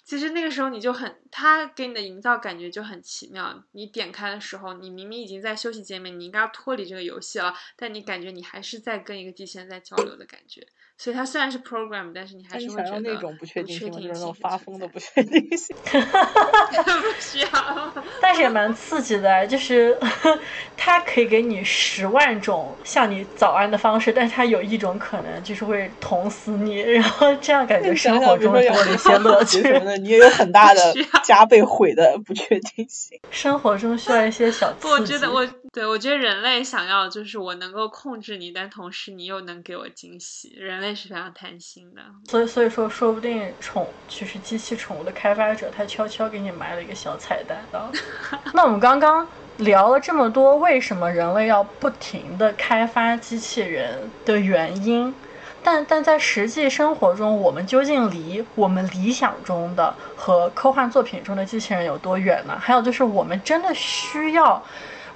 [0.05, 3.65] 其实那个时候你就很，它给你的营造感觉就很奇妙。
[3.73, 8.45] 你点开的时候，你明明已经在休息界面，你应该要脱离这个游戏了，但你感觉你。
[8.45, 10.61] 还是在跟一个机器人在交流的感觉，
[10.99, 15.75] 所以它虽然是 program，但是你还是会觉得那种不确定性，那种发疯的不确定性。
[15.83, 17.49] 不需要，
[18.21, 19.99] 但是也蛮刺激的，就是
[20.77, 29.63] 它可以给你十万种向你早安的方式，但是它有一种可能就是会捅死你，然后这样感觉生活中多了一些乐趣。
[29.63, 30.81] 什么的，你也有很大的
[31.25, 33.19] 加倍毁的不确定性。
[33.31, 34.89] 生活中需要一些小刺激。
[34.89, 38.37] 我觉得我对我觉得人类想要就是我能够控制。
[38.37, 47.91] 你，但同时你又能给我惊喜，人类是非常贪心的，所以所以说，说不定宠就是机器宠物的开发者，他悄悄给你埋了一个小彩蛋啊。
[48.53, 49.27] 那我们刚刚
[49.57, 55.15] 聊了这么多，为什么人类要不停的开发机器人的原因？
[55.63, 62.59] 但但在实际生活中，我们究竟离我们理想中的和科幻作品中的机器人有多远呢？
[62.61, 64.63] 还有就是，我们真的需要？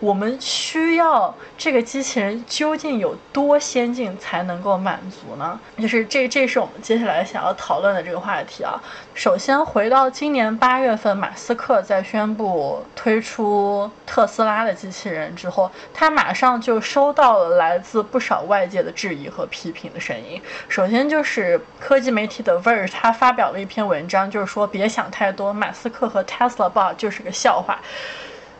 [0.01, 5.59] 我们需要这个机器人究竟有多先进才能够满足呢？
[5.79, 8.81] 就是这，这是我们接下来想要讨论的这个话题啊。
[9.13, 20.41] 首先回到今年八月份，马斯克在宣布推出特斯拉的机器人之后，他马上就收到了来自不少外界的质疑和批评的声音。
[20.69, 27.81] 首先就是科技媒体的 Verge，他发表了一篇文章，就是说别想太多，马斯克和 Tesla Bot 就是个笑话。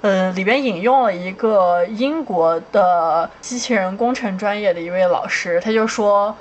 [0.01, 6.37] 嗯，里边引用了一个英国的机器人工程专业的一位老师，他就说。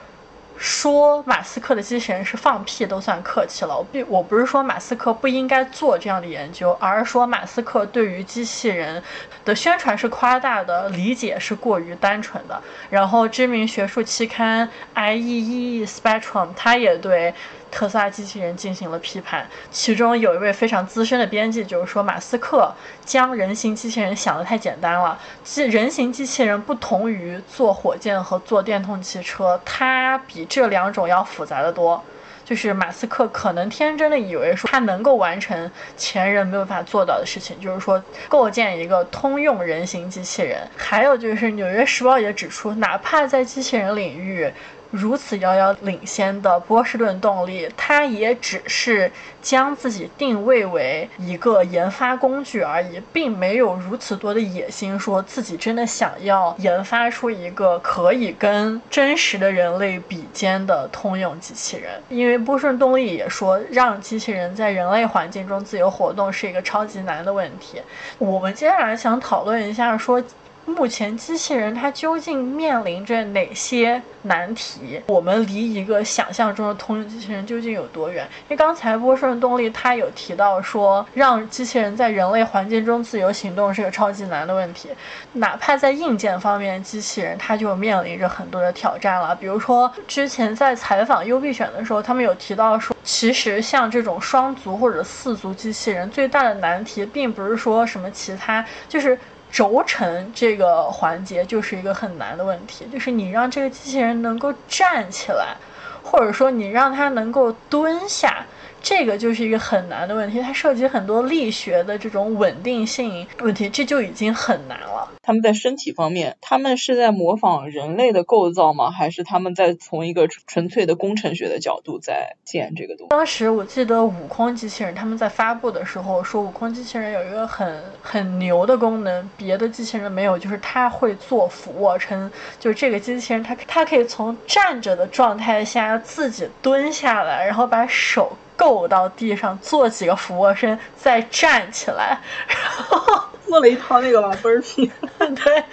[0.60, 3.78] 说马斯克的机器人是放屁都算客气了。
[3.78, 9.04] 我并我不是说马斯克不应该做这样的研究，而是说马斯克对于机器人
[9.46, 12.60] 的宣传是夸大的，理解是过于单纯的。
[12.90, 17.32] 然后知名学术期刊 IEEE Spectrum 他也对
[17.72, 22.74] 特斯拉机器人进行了批判，其中有一位非常资深的编辑就是说马斯克
[23.06, 25.18] 将人形机器人想得太简单了。
[25.44, 32.04] 机人形机器人不同于坐火箭和坐电动汽车，它比这两种要复杂的多，
[32.44, 40.60] 就是马斯克可能天真的以为说他能够完成前人没有办法做到的事情，就是说构建一个通用人形机器人。
[40.78, 44.52] 还有就是《纽约时报》也指出，哪怕在机器人领域。
[44.92, 49.12] 如此遥遥领先的波士顿动力，它也只是
[49.42, 61.92] 将自己定位为一个研发工具而已，并没有如此多的野心，说自己真的想要研发出一个可以跟真实的人类比肩的通用机器人。
[62.10, 67.82] 因为波士顿动力也说，让机器人在人类环境中自由活动是一个超级难的问题。
[68.18, 70.24] 我们接下来想讨论一下说。
[70.68, 75.02] 目前机器人它究竟面临着哪些难题？
[75.08, 78.28] 我们离一个想象中的通用机器人究竟有多远？
[78.44, 84.90] 因为刚才波士顿动力它有提到说，让机器人在人类环境中自由行动是个超级难的问题。
[85.32, 89.34] 哪怕在硬件方面，机器人它就面临着很多的挑战了。
[89.34, 99.18] 比如说，之前在采访优必选的时候，他们有提到说，其实像这种双足或者四足机器人，最大的难题并不是说什么其他，就是。
[99.52, 105.56] 轴承这个环节就是一个很难的问题，就是你让这个机器人能够站起来，
[106.04, 108.46] 或者说你让它能够蹲下，
[108.82, 115.08] 这个就是一个很难的问题，它涉及很多力学的这种稳定性问题，这就已经很难了。
[115.22, 118.92] 他们在身体方面，他们是在模仿人类的构造吗？
[118.92, 123.10] 还是他们在从一个纯粹的工程学的角度在建这个东西？
[123.10, 138.32] 当时我记得悟空机器人他们在发布的时候说，悟空机器人有一个很很牛的功能，别的机器人没有，就是它会做俯卧撑，就是这个机器人它它可以从站着的状态下自己蹲下来，然后把手。
[138.58, 144.92] 够到地上做几个俯卧撑，再站起来， 然后 做了一套那个老，burpee。
[145.18, 145.64] 对，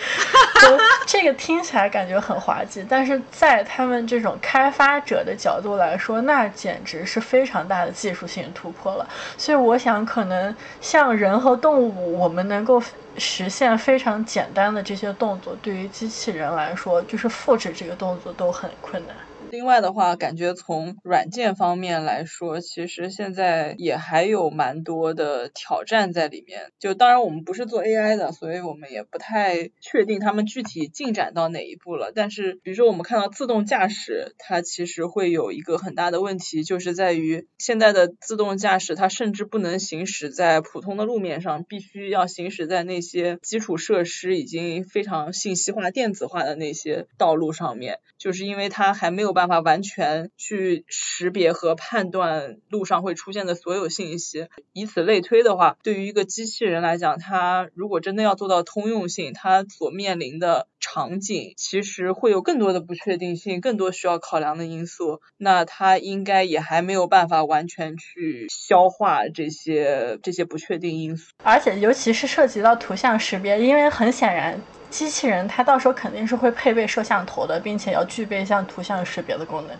[1.07, 9.09] 这个听起来感觉很滑稽，但是在他们这种开发者的角度来说，那简直是非常大的技术性突破了。
[9.37, 12.81] 所以我想，可能像人和动物，我们能够
[13.19, 19.17] 实现非常简单的这些动作，对于机器人来说，就是复制这个动作都很困难。
[19.55, 26.73] 另外的话，感觉从软件方面来说，其实现在也还有蛮多的挑战在里面。
[26.81, 32.11] 就当然我们不是做 AI 的，所以我们也不太确定他们具体进展到哪一步了。
[32.13, 49.44] 但是，比如说我们看到自动驾驶，它其实会有一个很大的问题，就是在于现在的自动驾驶，它甚至不能行驶在普通的路面上，必须要行驶在那些基础设施已经非常信息化、电子化的那些道路上面，就是因为它还没有办。
[49.47, 65.21] 办法完全去识别和判断路上会出现的所有信息，以此类推的话，对于一个机器人来讲，它如果真的要做到通用性，它所面临的场景其实会有更多的不确定性，更多需要考量的因素。
[65.37, 74.59] 那它应该也还没有办法完全去消化这些这些不确定因素，而且尤其是涉及到图像识别，因为很显然。
[74.95, 79.77] 机器人它到时候肯定是会配备摄像头的，并且要具备像图像识别的功能。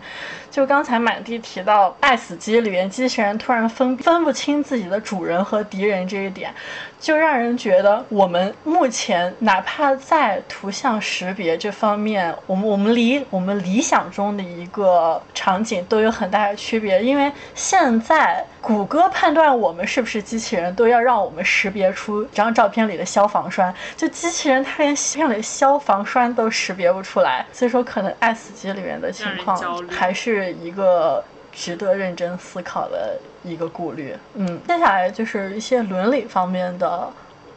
[0.51, 6.53] 就刚才满地提到《爱死机》里面机器人突然分分不清自己的主人和敌人这一点。
[6.99, 17.03] 就让人觉得，我们目前哪怕在图像识别这方面，我们我们离我们理想中的一个场景都有很大的区别。
[17.03, 23.71] 因为现在谷歌判断我们是不是机器人，都要让我们识别出这张照片里的消防栓。
[23.95, 33.15] 就机器人它连像里消防栓都识别不出来，所以说可能 S 级里面的情况还是一个值得认真思考的。
[33.43, 37.07] 一个顾虑，嗯，接下来就是一些伦理方面的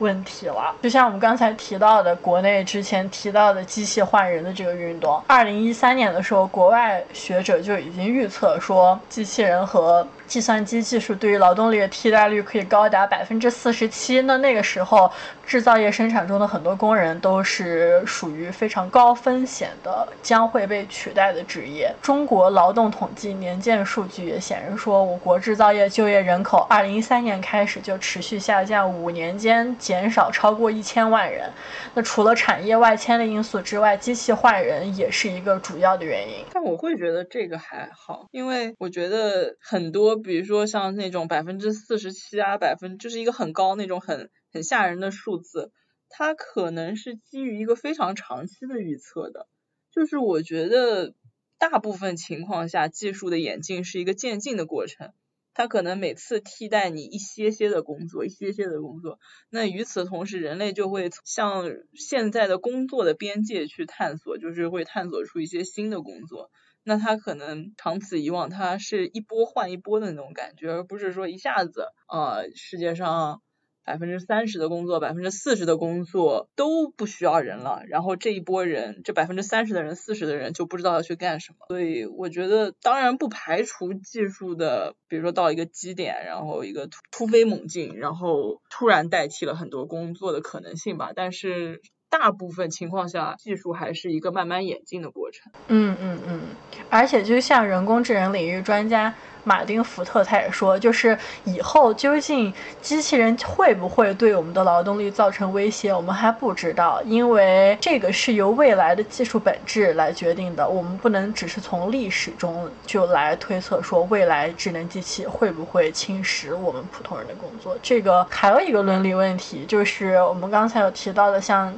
[0.01, 0.75] 问题了。
[0.83, 14.21] 就像我们刚才提到的，国内之前提到的机械换人的这个运动，二零一三年的时候，国外学者就已经预测说，机器人和计算机技术对于劳动力的替代率可以高达百分之四十七。
[14.21, 15.11] 那那个时候。
[15.49, 21.91] 制造业生产中的很多工人都是属于非常高风险的，将会被取代的职业。
[22.03, 31.51] 中国劳动统计年鉴数据也显示说，我国制造业就业人口二零一三年开始就持续下降，五年间减少超过一千万人。
[31.95, 36.45] 那除了产业外迁的因素之外，机器换人也是一个主要的原因。
[36.53, 44.31] 但我会觉得这个还好，因为我觉得很多，比如说像那种百分之四十七啊，百分就是一个很高那种很。
[44.51, 45.73] 很吓人的数字，
[46.09, 49.47] 它可能是基于一个非常长期的预测的。
[49.93, 51.13] 就是我觉得
[51.59, 55.13] 大部分情况下，技术的演进是一个渐进的过程。
[55.53, 59.19] 它可能每次替代你一些些的工作，一些些的工作。
[59.51, 66.51] 那与此同时，人类就会向现在的工作的边界去探索，就是会探索出一些新的工作。
[66.89, 73.41] 那它可能长此以往，它是一波换一波的那种感觉，而不是说一下子啊，世界上。
[73.85, 81.65] 百分之三十的工作，百分之四十的工作都不需要人了，然后这一波人，这百分之三十的人、四十的人就不知道要去干什么。
[81.69, 91.13] 所以我觉得，当然不排除技术的，比如说到一个基点，然后一个突突飞猛进，然后突然代替了很多工作的可能性吧。
[91.17, 91.81] 但是
[92.11, 95.53] 大部分情况下，技术还是一个慢慢演进的过程。
[95.69, 96.41] 嗯嗯嗯，
[96.89, 99.15] 而且就像人工智能领域专家。
[99.45, 102.53] 马丁·福特他也说，就是以后究竟
[102.83, 110.69] 机器人会不会对我们的劳动力造成威胁，我们还不知道，因为这个是由未来的技术本质来决定的。
[110.69, 117.75] 我们不能只是从历史中就来推测说未来智能机器会不会侵蚀我们普通人的工作。
[117.83, 121.73] 这个还有一个伦理问题，就是我们刚才有提到的，像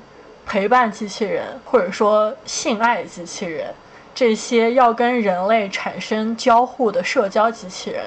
[0.50, 3.72] 陪伴机器人或者说性爱机器人。
[4.12, 8.02] 这些要跟人类产生交互的社交机器人，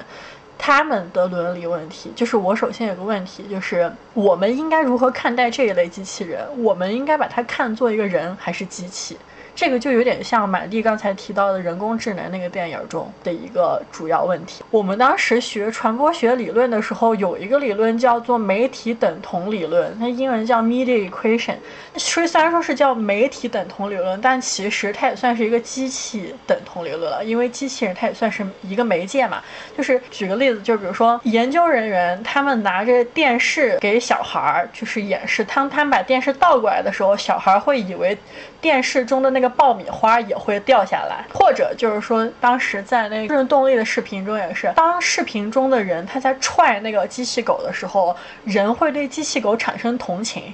[0.58, 6.46] 他们的伦理问题，就是我首先有个问题，就是我们应该如何看待这一类机器人？
[6.62, 9.18] 我们应该把它看作一个人还是机器？
[9.56, 14.64] 这个就有点像满地刚才提到的人工智能那个电影中的一个主要问题。
[14.72, 21.56] 我们当时学传播学理论的时候，有一个理论叫做媒体等同理论，它英文叫 media equation。
[21.96, 29.42] 虽虽然说是叫媒体等同理论，但其实它也算是一个机器等同理论了，因为机器人它也算是一个媒介嘛。
[29.78, 38.18] 就是举个例子，就比如说研究人员他们拿着电视给小孩儿就是演示，当他们把电视倒过来的时候，小孩儿会以为
[38.60, 48.16] 电视中的那个爆米花也会掉下来，或者就是说，当时在那个润动力的视频中也是，当视频中的人他在踹那个机器狗的时候，
[48.46, 50.54] 人会对机器狗产生同情。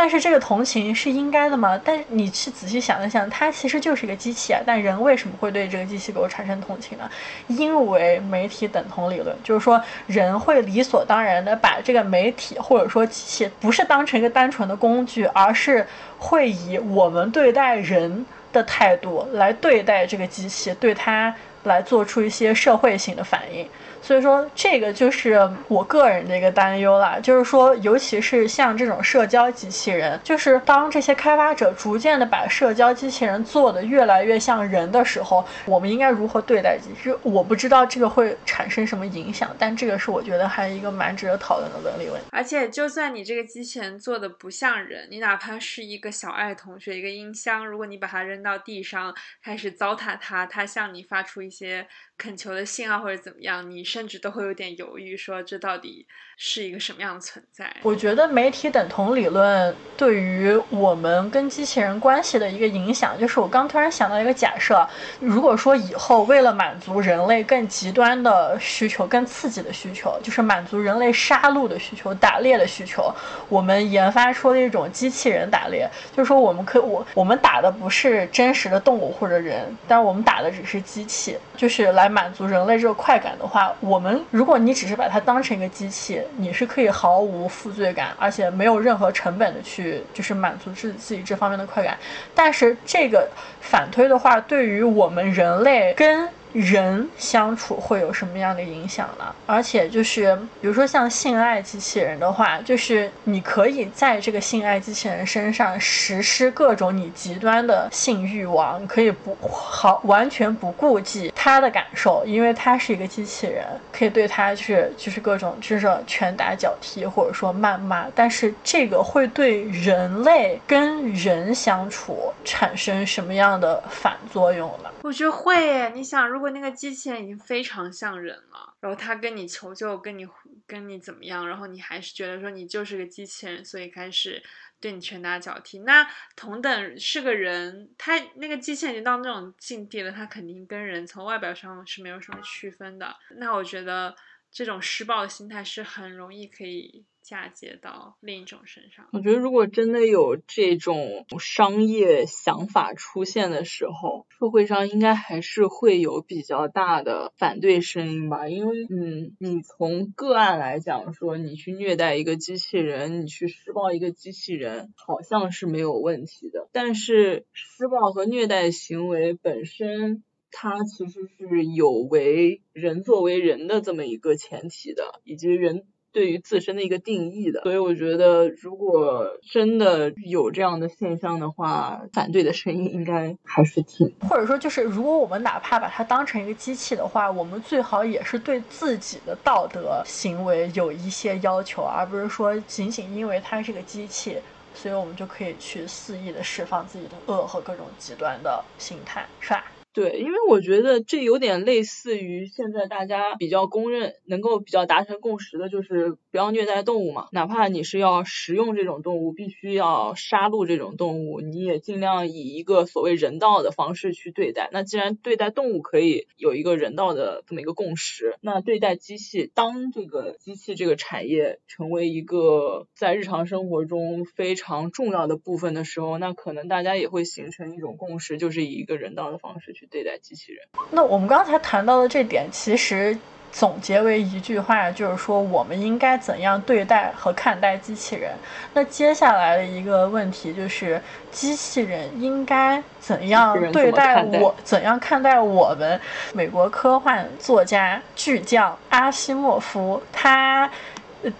[0.00, 1.76] 但是这个同情是应该的吗？
[1.84, 4.60] 但你去仔细想一想，它其实就是一个机器啊。
[4.64, 7.10] 但人为什么会对这个机器狗产生同情呢？
[7.48, 15.84] 因为媒体等同理论，就是说人会理所当然的把这个媒体或者说机器不是当成一个单纯的工具，而是
[16.16, 21.34] 会以我们对待人的态度来对待这个机器，对它
[21.64, 23.68] 来做出一些社会性的反应。
[24.00, 25.38] 所以说，这个就是
[25.68, 37.18] 我个人的一个担忧啦，就是说，尤其是像这种社交机器人，就是当这些开发者逐渐的把社交机器人做的越来越像人的时候，我们应该如何对待机器人？
[37.22, 42.26] 我不知道这个会产生什么影响，但这个是我觉得还一个蛮值得讨论的伦理问题。
[42.30, 51.86] 而且，就算你这个机器人做的不像人，你哪怕是一个小爱同学，一个音箱，如果你把它扔到地上，开始糟蹋它，它向你发出一些。
[52.18, 56.06] 恳求的信号或者怎么样，你甚至都会有点犹豫，说这到底
[56.40, 57.70] 是一个什么样的存在？
[57.82, 64.88] 我觉得媒体等同理论对于我们跟机器人关系的一个影响，就是我刚突然想到一个假设：
[65.20, 73.12] 如果说以后为了满足人类更极端的需求、更刺激的需求，就是满足人类杀戮的需求、打猎的需求，
[73.48, 82.08] 我们研发出了一种机器人打猎，就是说我们可我我们打的不是真实的动物或者人，但我们打的只是机器，就是来。
[82.08, 91.98] 满足人类这个快感的话，我们如果你只是把它当成一个机器，你是可以毫无负罪感，而且没有任何成本的去就是满足自自己这方面的快感。
[92.34, 93.28] 但是这个
[93.60, 99.24] 反推的话，对于我们人类跟人相处会有什么样的影响呢？
[99.46, 118.06] 而且就是，比如说像性爱机器人的话，就是你可以在这个性爱机器人身上实施各种你极端的性欲望，可以不好完全不顾及他的感受，因为他是一个机器人，可以对他就是就是各种就是拳打脚踢或者说谩骂。
[118.14, 124.90] 但是这个会对人类跟人相处产生什么样的反作用呢？
[125.02, 130.24] 我觉得会，你想，如如果那个机器人已经非常像人了，然后他跟你求救，跟你
[130.68, 134.40] 跟你怎么样，然后你还是觉得说你就是个机器人，所以开始
[134.78, 135.80] 对你拳打脚踢。
[135.80, 143.16] 那同等是个人，他那个机器人已经到那种境地了，他肯定跟人从外表上是没有什么区分的。
[143.30, 144.14] 那我觉得
[144.50, 147.04] 这种施暴的心态是很容易可以。
[147.20, 158.48] 嫁接到另一种身上，我觉得如果真的有这种商业想法出现的时候，社会上应该还是会有比较大的反对声音吧。
[158.48, 166.70] 因为，嗯，你从个案来讲说，你去虐待一个机器人，你去施暴一个机器人，好像是没有问题的。
[166.72, 175.84] 但是，施暴和虐待行为本身，它其实是有违人作为人的这么一个前提的，以及人。
[176.10, 194.38] 对于自身的一个定义的，所以我觉得，如果真的有这样的现象的话，反对的声音应该还是挺，或者说就是，如果我们哪怕把它当成一个机器的话，我们最好也是对自己的道德行为有一些要求，而不是说仅仅因为它是个机器，
[194.74, 199.62] 所以我们就可以去肆意的释放自己的恶和各种极端的心态，是吧？
[199.98, 207.26] 对，因为我觉得这有点类似于现在大家比较公认、能够比较达成共识的，就是不要虐待动物嘛。
[207.32, 214.68] 哪怕你是要食用这种动物，必须要杀戮这种动物，你也尽量以一个所谓人道的方式去对待。
[214.70, 229.87] 那既然对待动物可以有一个人道的这么一个共识，那对待机器，当这个机器这个产业成为一个在日常生活中非常重要的部分的时候，那可能大家也会形成一种共识，就是以一个人道的方式去。
[229.90, 233.16] 对待机器人，那我们刚才谈到的这点，其实
[233.50, 238.32] 总结为一句话，就是说我们应该怎样对待和看待机器人。
[238.74, 241.00] 那接下来的一个问题就是，
[241.32, 244.54] 机器人应该怎样对待我？
[244.62, 245.98] 怎样看待我们？
[246.34, 250.70] 美国科幻作家巨匠阿西莫夫，他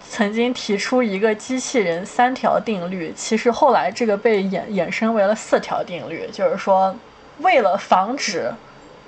[0.09, 6.93] 曾经提出一个机器人三条定律，其实后来这个被衍衍生为了四条定律，就是说，
[7.39, 8.53] 为了防止。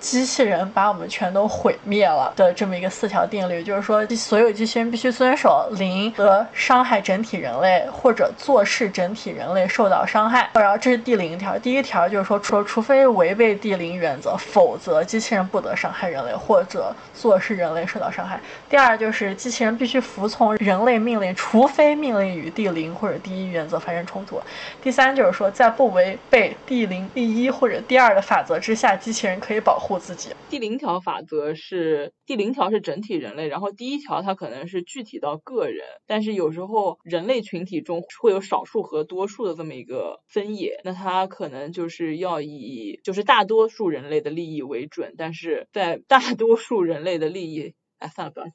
[0.02, 10.50] 机器人把我们全都毁灭了的这么一个四条定律，就是说，所有机器人必须遵守零和伤害整体人类，或者做事整体人类受到伤害。
[10.56, 18.40] 然后这是第零条，第一条就是说，除除非违背第零原则，否则机器人不得伤害人类或者做事人类受到伤害。
[18.68, 24.42] 第二就是机器人必须服从人类命令，除非命令与第零或者第一原则发生冲突。
[24.82, 29.91] 第三就是说，在不违背第零、第一或者第二的法则之下，机器人可以保护。
[30.00, 30.30] 自己。
[30.50, 48.46] 第零条法则是第零条是整体人类，然后第一条它可能是具体到个人，但是有时候人类群体中会有少数和多数的这么一个分野，那它可能就是要以就是大多数人类的利益为准，但是在大多数人类的利益，哎算了不要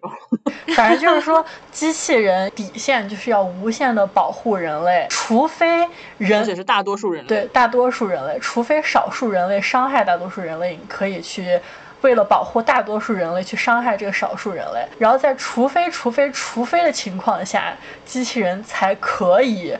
[0.76, 5.88] 反正就是说机器人底线就是要无限的保护人类，除非
[6.18, 11.60] 人而且是大多数人类对大多数人类，除非少数人类伤害大多数人类，你可以去
[12.02, 14.86] 为了保护大多数人类去伤害这个少数人类。
[14.98, 19.76] 然后在除非除非除非的情况下，机器人才可以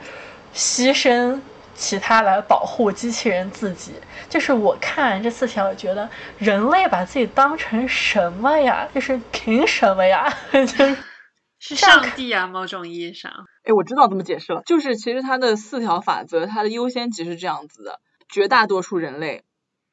[0.52, 1.40] 牺牲
[1.78, 3.92] 其他来保护机器人自己。
[4.28, 8.88] 就是我看完这四条，我觉得人类把自己当成什么呀？
[8.92, 10.28] 就是凭什么呀？
[10.52, 10.96] 就是
[11.58, 13.32] 是上帝啊，某种意义上。
[13.62, 19.44] 哎，我知道怎么解释了，就是其实它的四条法则，它的优先级是这样子的：绝大多数人类、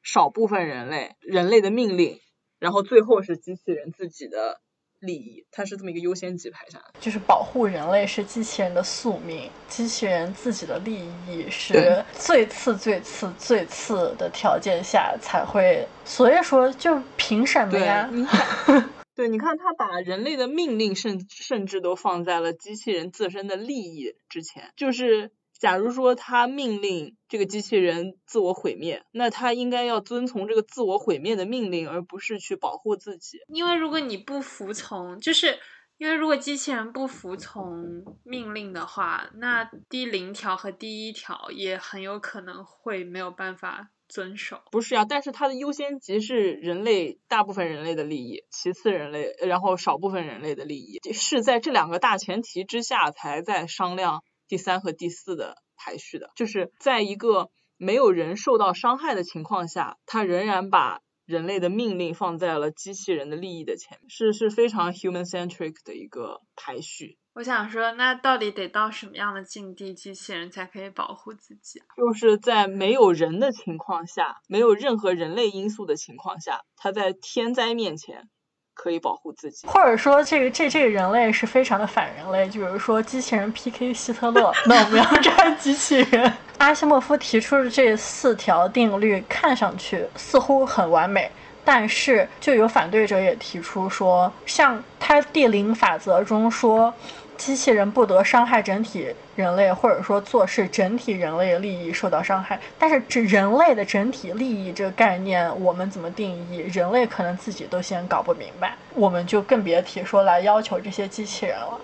[0.02, 2.20] 少部分人类、人类的命令，
[2.58, 4.60] 然后最后是机器人自己的
[5.06, 6.84] 利益，它是这么一个优先级排下来。
[7.00, 15.86] 就是保护人类是机器人的宿命，机器人自己的利益是最次、最次、最次的条件下才会。
[16.04, 18.08] 所以说，就凭什么呀，？
[18.12, 24.72] 你看， 对，你看，他把人类的命令甚甚至都放在了机器人自身的利益之前。
[24.76, 33.38] 就是，假如说他命令这个机器人自我毁灭，那他应该要遵从这个自我毁灭的命令，而不是去保护自己。
[33.48, 35.58] 因为如果你不服从，就是
[35.98, 44.60] 因为如果机器人不服从命令的话，那第零条和第一条也很有可能会没有办法遵守。
[44.70, 67.18] 不是呀、但是它的优先级是人类大部分人类的利益，其次人类，然后少部分人类的利益，是在这两个大前提之下才在商量第三和第四的排序的，就是在一个没有人受到伤害的情况下，他仍然把人类的命令放在了机器人的利益的前面，是是非常 human centric 的一个排序。
[67.34, 71.86] 我想说，那到底得到什么样的境地，机器人才可以保护自己啊？
[71.94, 78.30] 就是在没有人的情况下，没有任何人类因素的情况下，它在天灾面前
[78.76, 79.66] 可以保护自己。
[79.66, 86.32] 或者说，这个这这个人类是非常的反人类，就比如说机器人 PK 希特勒，那我们要战机器人。
[86.58, 91.30] 阿西莫夫提出的这四条定律看上去似乎很完美，
[91.64, 96.92] 但是就有反对者也提出说，像他第零法则中说，
[97.36, 102.58] 机器人不得伤害整体人类，或者说做事整体人类的利益受到伤害。
[102.78, 106.58] 但是这人类的整体利益这个概念，我们怎么定义？
[106.72, 111.78] 人类可能自己都先搞不明白，我们就更别提说来要求这些机器人了。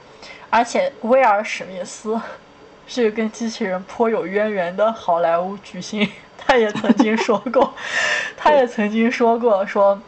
[0.50, 2.20] 而且威尔史密斯
[2.86, 7.72] 是跟机器人颇有渊源的好莱坞巨星，他也曾经说过，
[8.36, 10.00] 他也曾经说过说。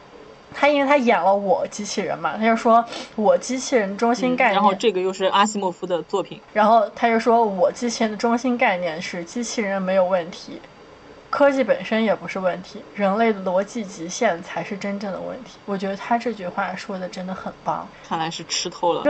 [0.54, 2.84] 他因为他演了《我机器人》嘛，他就说
[3.16, 10.60] 我机器人中心概念，嗯然后这个又是阿西莫夫的作品，然后他就说我机器人的中心概念是机器人没有问题，
[11.28, 15.58] 科技本身也不是问题，人类的逻辑极限才是真正的问题。
[15.66, 17.86] 我觉得他这句话说的真的很棒。
[18.08, 19.02] 看来是吃透了。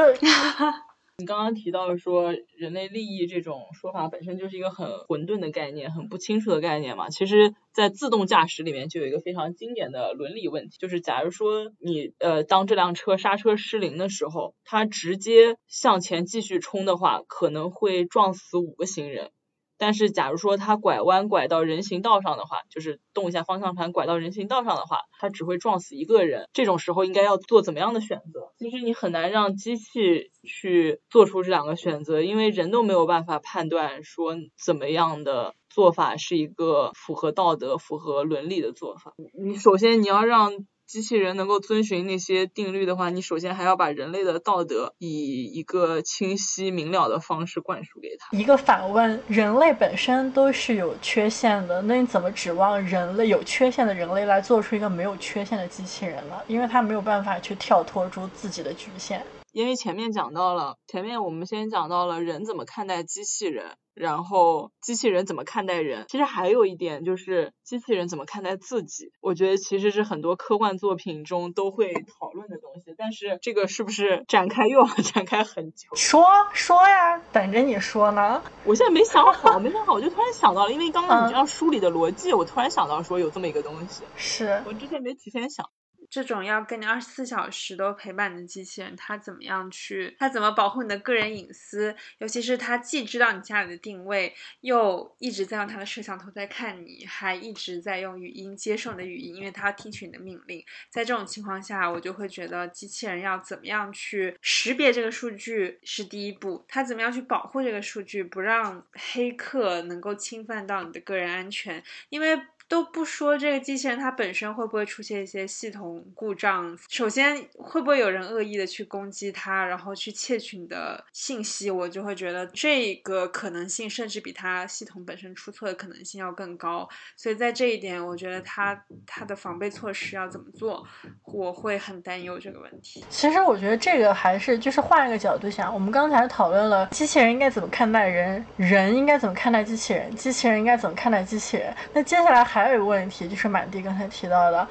[1.16, 7.08] 你刚刚提到说人类利益这种说法本身就是一个很混沌的概念，很不清楚的概念嘛。
[7.08, 19.30] 其实，在自动驾驶里面就有一个非常经典的伦理问题，就是假如说你呃当这辆车刹车失灵的时候，它直接向前继续冲的话，可能会撞死五个行人。
[19.76, 26.48] 但是，假如说它拐弯拐到人行道上的话，就是动一下方向盘拐到人行道上的话，它只会撞死一个人。
[26.52, 28.52] 这种时候应该要做怎么样的选择？
[28.58, 39.12] 其实你很难让机器去做出这两个选择，因为人都没有办法判断说怎么样的做法是一个符合道德、符合伦理的做法。
[39.32, 40.52] 你首先你要让
[40.87, 48.37] 机器人能够遵循那些定律的话，你首先还要把人类的道德以一个清晰明了的方式灌输给他。
[48.37, 56.35] 一个反问：人类本身都是有缺陷的，那你怎么指望人类有缺陷的人类来做出一个没有缺陷的机器人呢？
[56.47, 59.24] 因为他没有办法去跳脱出自己的局限。
[59.55, 63.76] 因为前面讲到了，前面我们先讲到了人怎么看待机器人。
[63.94, 66.07] 然后机器人怎么看待人？
[66.09, 69.12] 其实还有一点就是机器人怎么看待自己？
[69.20, 72.92] 我觉得其实是很多科幻作品中都会讨论的东西。
[72.98, 75.94] 但是这个是不是展开又要 展开很久？
[75.94, 78.42] 说说呀，等着你说呢。
[78.64, 84.02] 我现在没想好，没想好，我就突然想到了，因为刚刚你这样梳理的逻辑，我突然想到说有这么一个东西。
[84.16, 85.70] 是我之前没提前想。
[86.14, 90.14] 这种要跟你二十四小时都陪伴的机器人，它怎么样去？
[90.16, 91.96] 它怎么保护你的个人隐私？
[92.18, 100.64] 尤其是它既知道你家里的定位，又一直在用它的摄像头在看你，还一直在用语音接受你的语音，因为它要听取你的命令。
[100.88, 112.40] 在这种情况下，我就会觉得机器人要怎么样去识别这个数据是第一步，它怎么样去保护这个数据，不让黑客能够侵犯到你的个人安全，因为。
[112.68, 126.88] 都不说这个机器人它本身会不会出现一些系统故障，首先会不会有人恶意的去攻击它，然后去窃取你的信息，我就会觉得这个可能性甚至比它系统本身出错的可能性要更高。
[127.16, 130.86] 所以在这一点，我觉得它它的防备措施要怎么做，
[131.24, 133.04] 我会很担忧这个问题。
[133.10, 141.74] 其实我觉得这个还是就是换一个角度想，我们刚才讨论了机器人应该怎么看待人，人应该怎么看待机器人，机器人应该怎么看待机器人。
[141.92, 142.68] 那接下来还。
[142.70, 144.66] 有一个问题，就是满地刚才提到的，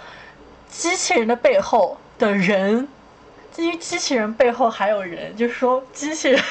[0.68, 2.88] 机器人的背后的人，
[3.56, 6.42] 因为机器人背后还有人，就是说机器人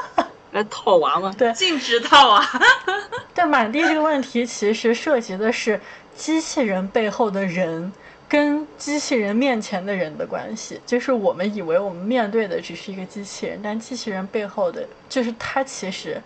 [0.52, 1.34] 来套娃吗？
[1.38, 2.44] 对，禁止套娃。
[3.34, 5.80] 对，满地这个问题其实涉及的是
[6.16, 7.92] 机器人背后的人
[8.28, 16.20] 跟机器人面前的人的关系，就是我们以为我们面对的只是一个机器人，但机器人背后的，就是它其实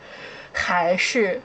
[0.53, 1.41] 还是。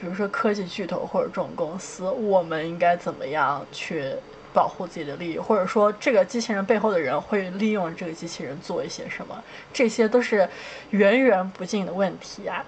[0.00, 4.14] 比如说科技巨头或者这种公司，我们应该怎么样去
[4.52, 5.38] 保护自己的利益？
[5.38, 9.42] 或者说，这个机器人背后的人会利用这个机器人做一些什么？
[9.72, 10.48] 这些都是
[10.90, 12.64] 源源不尽的问题啊。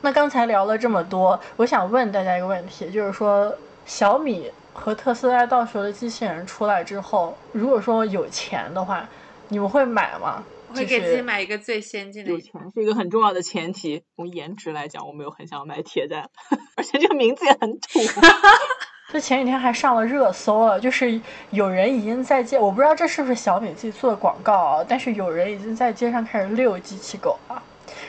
[0.00, 3.54] 那刚才聊了这么多，我想问大家一个问题，就是说，
[3.84, 9.06] 小米和特斯拉到时候的机器人出来之后，如果说有钱的话，
[9.48, 10.42] 你们会买吗？
[10.74, 12.30] 会给自己买一个最先进的。
[12.30, 14.02] 有钱是一个很重要的前提。
[14.16, 16.28] 从颜值来讲，我没有很想买铁蛋，
[16.76, 18.00] 而且这个名字也很土。
[19.10, 21.18] 就前几天还上了热搜了，就是
[21.50, 27.62] 有人已经在街，我不知道这是不是小米自己做的广告啊，但是有人已经在街上开始遛机器狗了，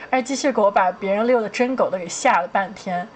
[0.10, 3.08] 而机器狗把别人遛的真狗都给吓了半天。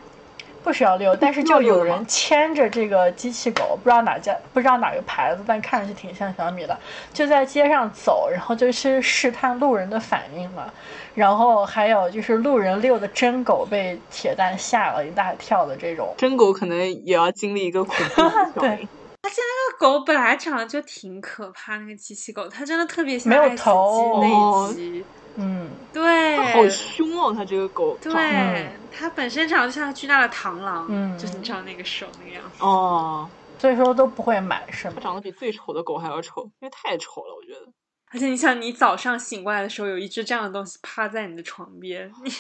[0.64, 6.78] 不需要遛，但是就有人牵着这个机器狗，不知道哪家，不知道哪个牌子，但看上去挺像小米的，
[7.14, 10.72] 就在街上走，然后就去试探路人的反应嘛。
[11.14, 18.22] 然后还有就是路人遛的真狗被铁蛋吓了一大跳的这种，真狗可能也要经历一个恐怖
[18.60, 25.06] 对，而且那个狗本来长得就挺可怕，那个机器狗，它真的特别像没有头那一集。
[25.36, 27.98] 嗯，对，它好凶哦，它这个狗。
[28.02, 32.58] 对，它本身长得就像巨大的螳螂，嗯，就是你知道那个手那个样子。
[32.60, 33.28] 哦，
[33.58, 34.94] 所以说都不会买，是吗？
[34.98, 37.72] 它长得比最丑的狗还要丑，因为太丑了，我觉得。
[38.12, 42.32] 而且你想，你早上醒过来的时候，有一只这样的东西趴在你的床边， 你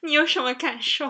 [0.00, 1.04] 你有什么感受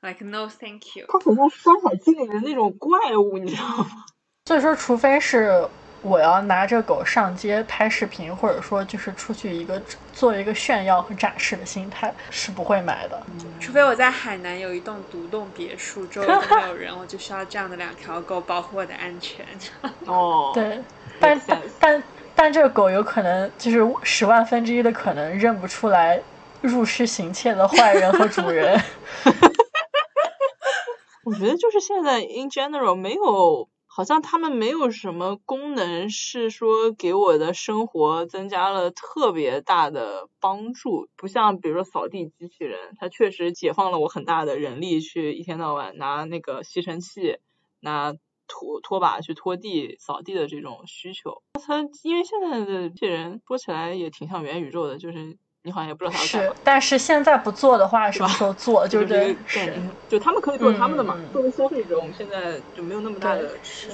[0.00, 1.06] ？Like no, thank you。
[1.08, 3.86] 它很像《山海经》里的那种怪物，你知道吗？
[4.46, 5.68] 所以说，除非是。
[6.06, 9.82] 我要拿着狗上街拍视频，或者说就是出去一个
[10.12, 13.20] 做一个炫耀和展示的心态，是不会买的。
[13.60, 19.44] 除非我在海南有一栋独栋别墅，周围都没有人，我就需要这样的两条狗保护我的安全。
[20.06, 20.80] 哦，对，
[21.18, 21.40] 但
[21.80, 22.02] 但
[22.36, 26.20] 但这个狗有可能就是十万分之一的可能认不出来
[26.60, 28.80] 入室行窃的坏人和主人。
[31.24, 33.68] 我觉得就是现在 in general 没有。
[33.96, 47.38] 好像他们没有什么功能是说给我的生活增加了特别大的帮助，不像比如说扫地机器人，它确实解放了我很大的人力去一天到晚拿那个吸尘器、
[47.80, 48.12] 拿
[48.46, 51.42] 拖拖把去拖地、扫地的这种需求。
[51.66, 55.38] 它因为现在的机器人说起来也挺像元宇宙的，就是。
[55.66, 58.86] 你好像也不知道他是，但是现在不做的话，什么时候做？
[58.88, 59.74] 就是是，
[60.08, 61.18] 就他们可以做他们的嘛。
[61.32, 63.90] 作为消费者，我们现在就没有那么大的是，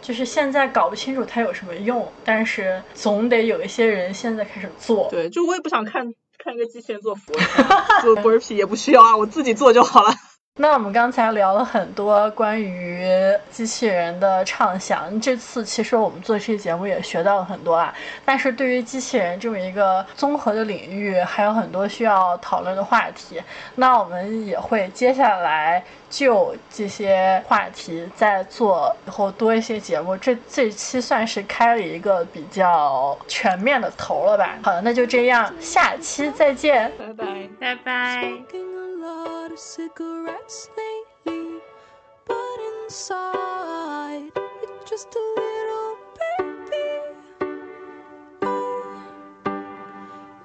[0.00, 5.08] 就是现在搞不清楚它有什么用，但是总得有一些人现在开始做。
[5.10, 6.06] 对，就我也不想看
[6.38, 7.66] 看一个机器人做俯卧撑，
[8.02, 10.10] 做 burpee 也不需要啊，我自己做就好了。
[10.58, 13.06] 那我们刚才聊了很多关于
[13.50, 17.92] 机器人的畅想，这次其实我们做这期节目也学到了很多啊。
[18.24, 23.38] 但是对于机器人这么一个综合的领域，还有很多需要讨论的话题。
[23.74, 30.16] 那我们也会接下来就这些话题再做以后多一些节目。
[30.16, 34.56] 这这期算是开了一个比较全面的头了吧？
[34.62, 38.32] 好了，那就这样，下期再见，拜拜，拜拜。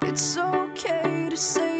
[0.04, 1.71] It's okay to say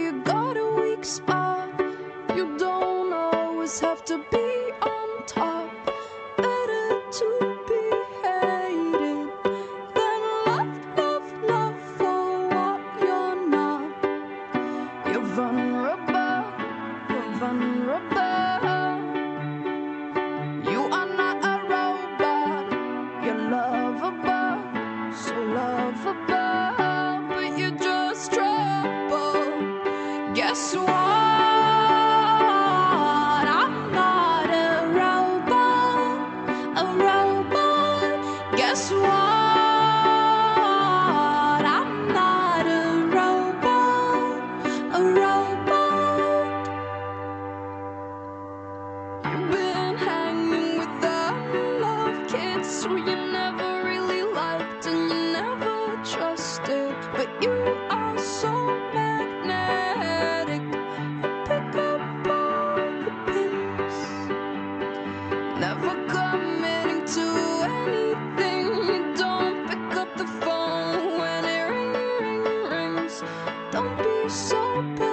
[73.73, 75.12] Don't be so pathetic.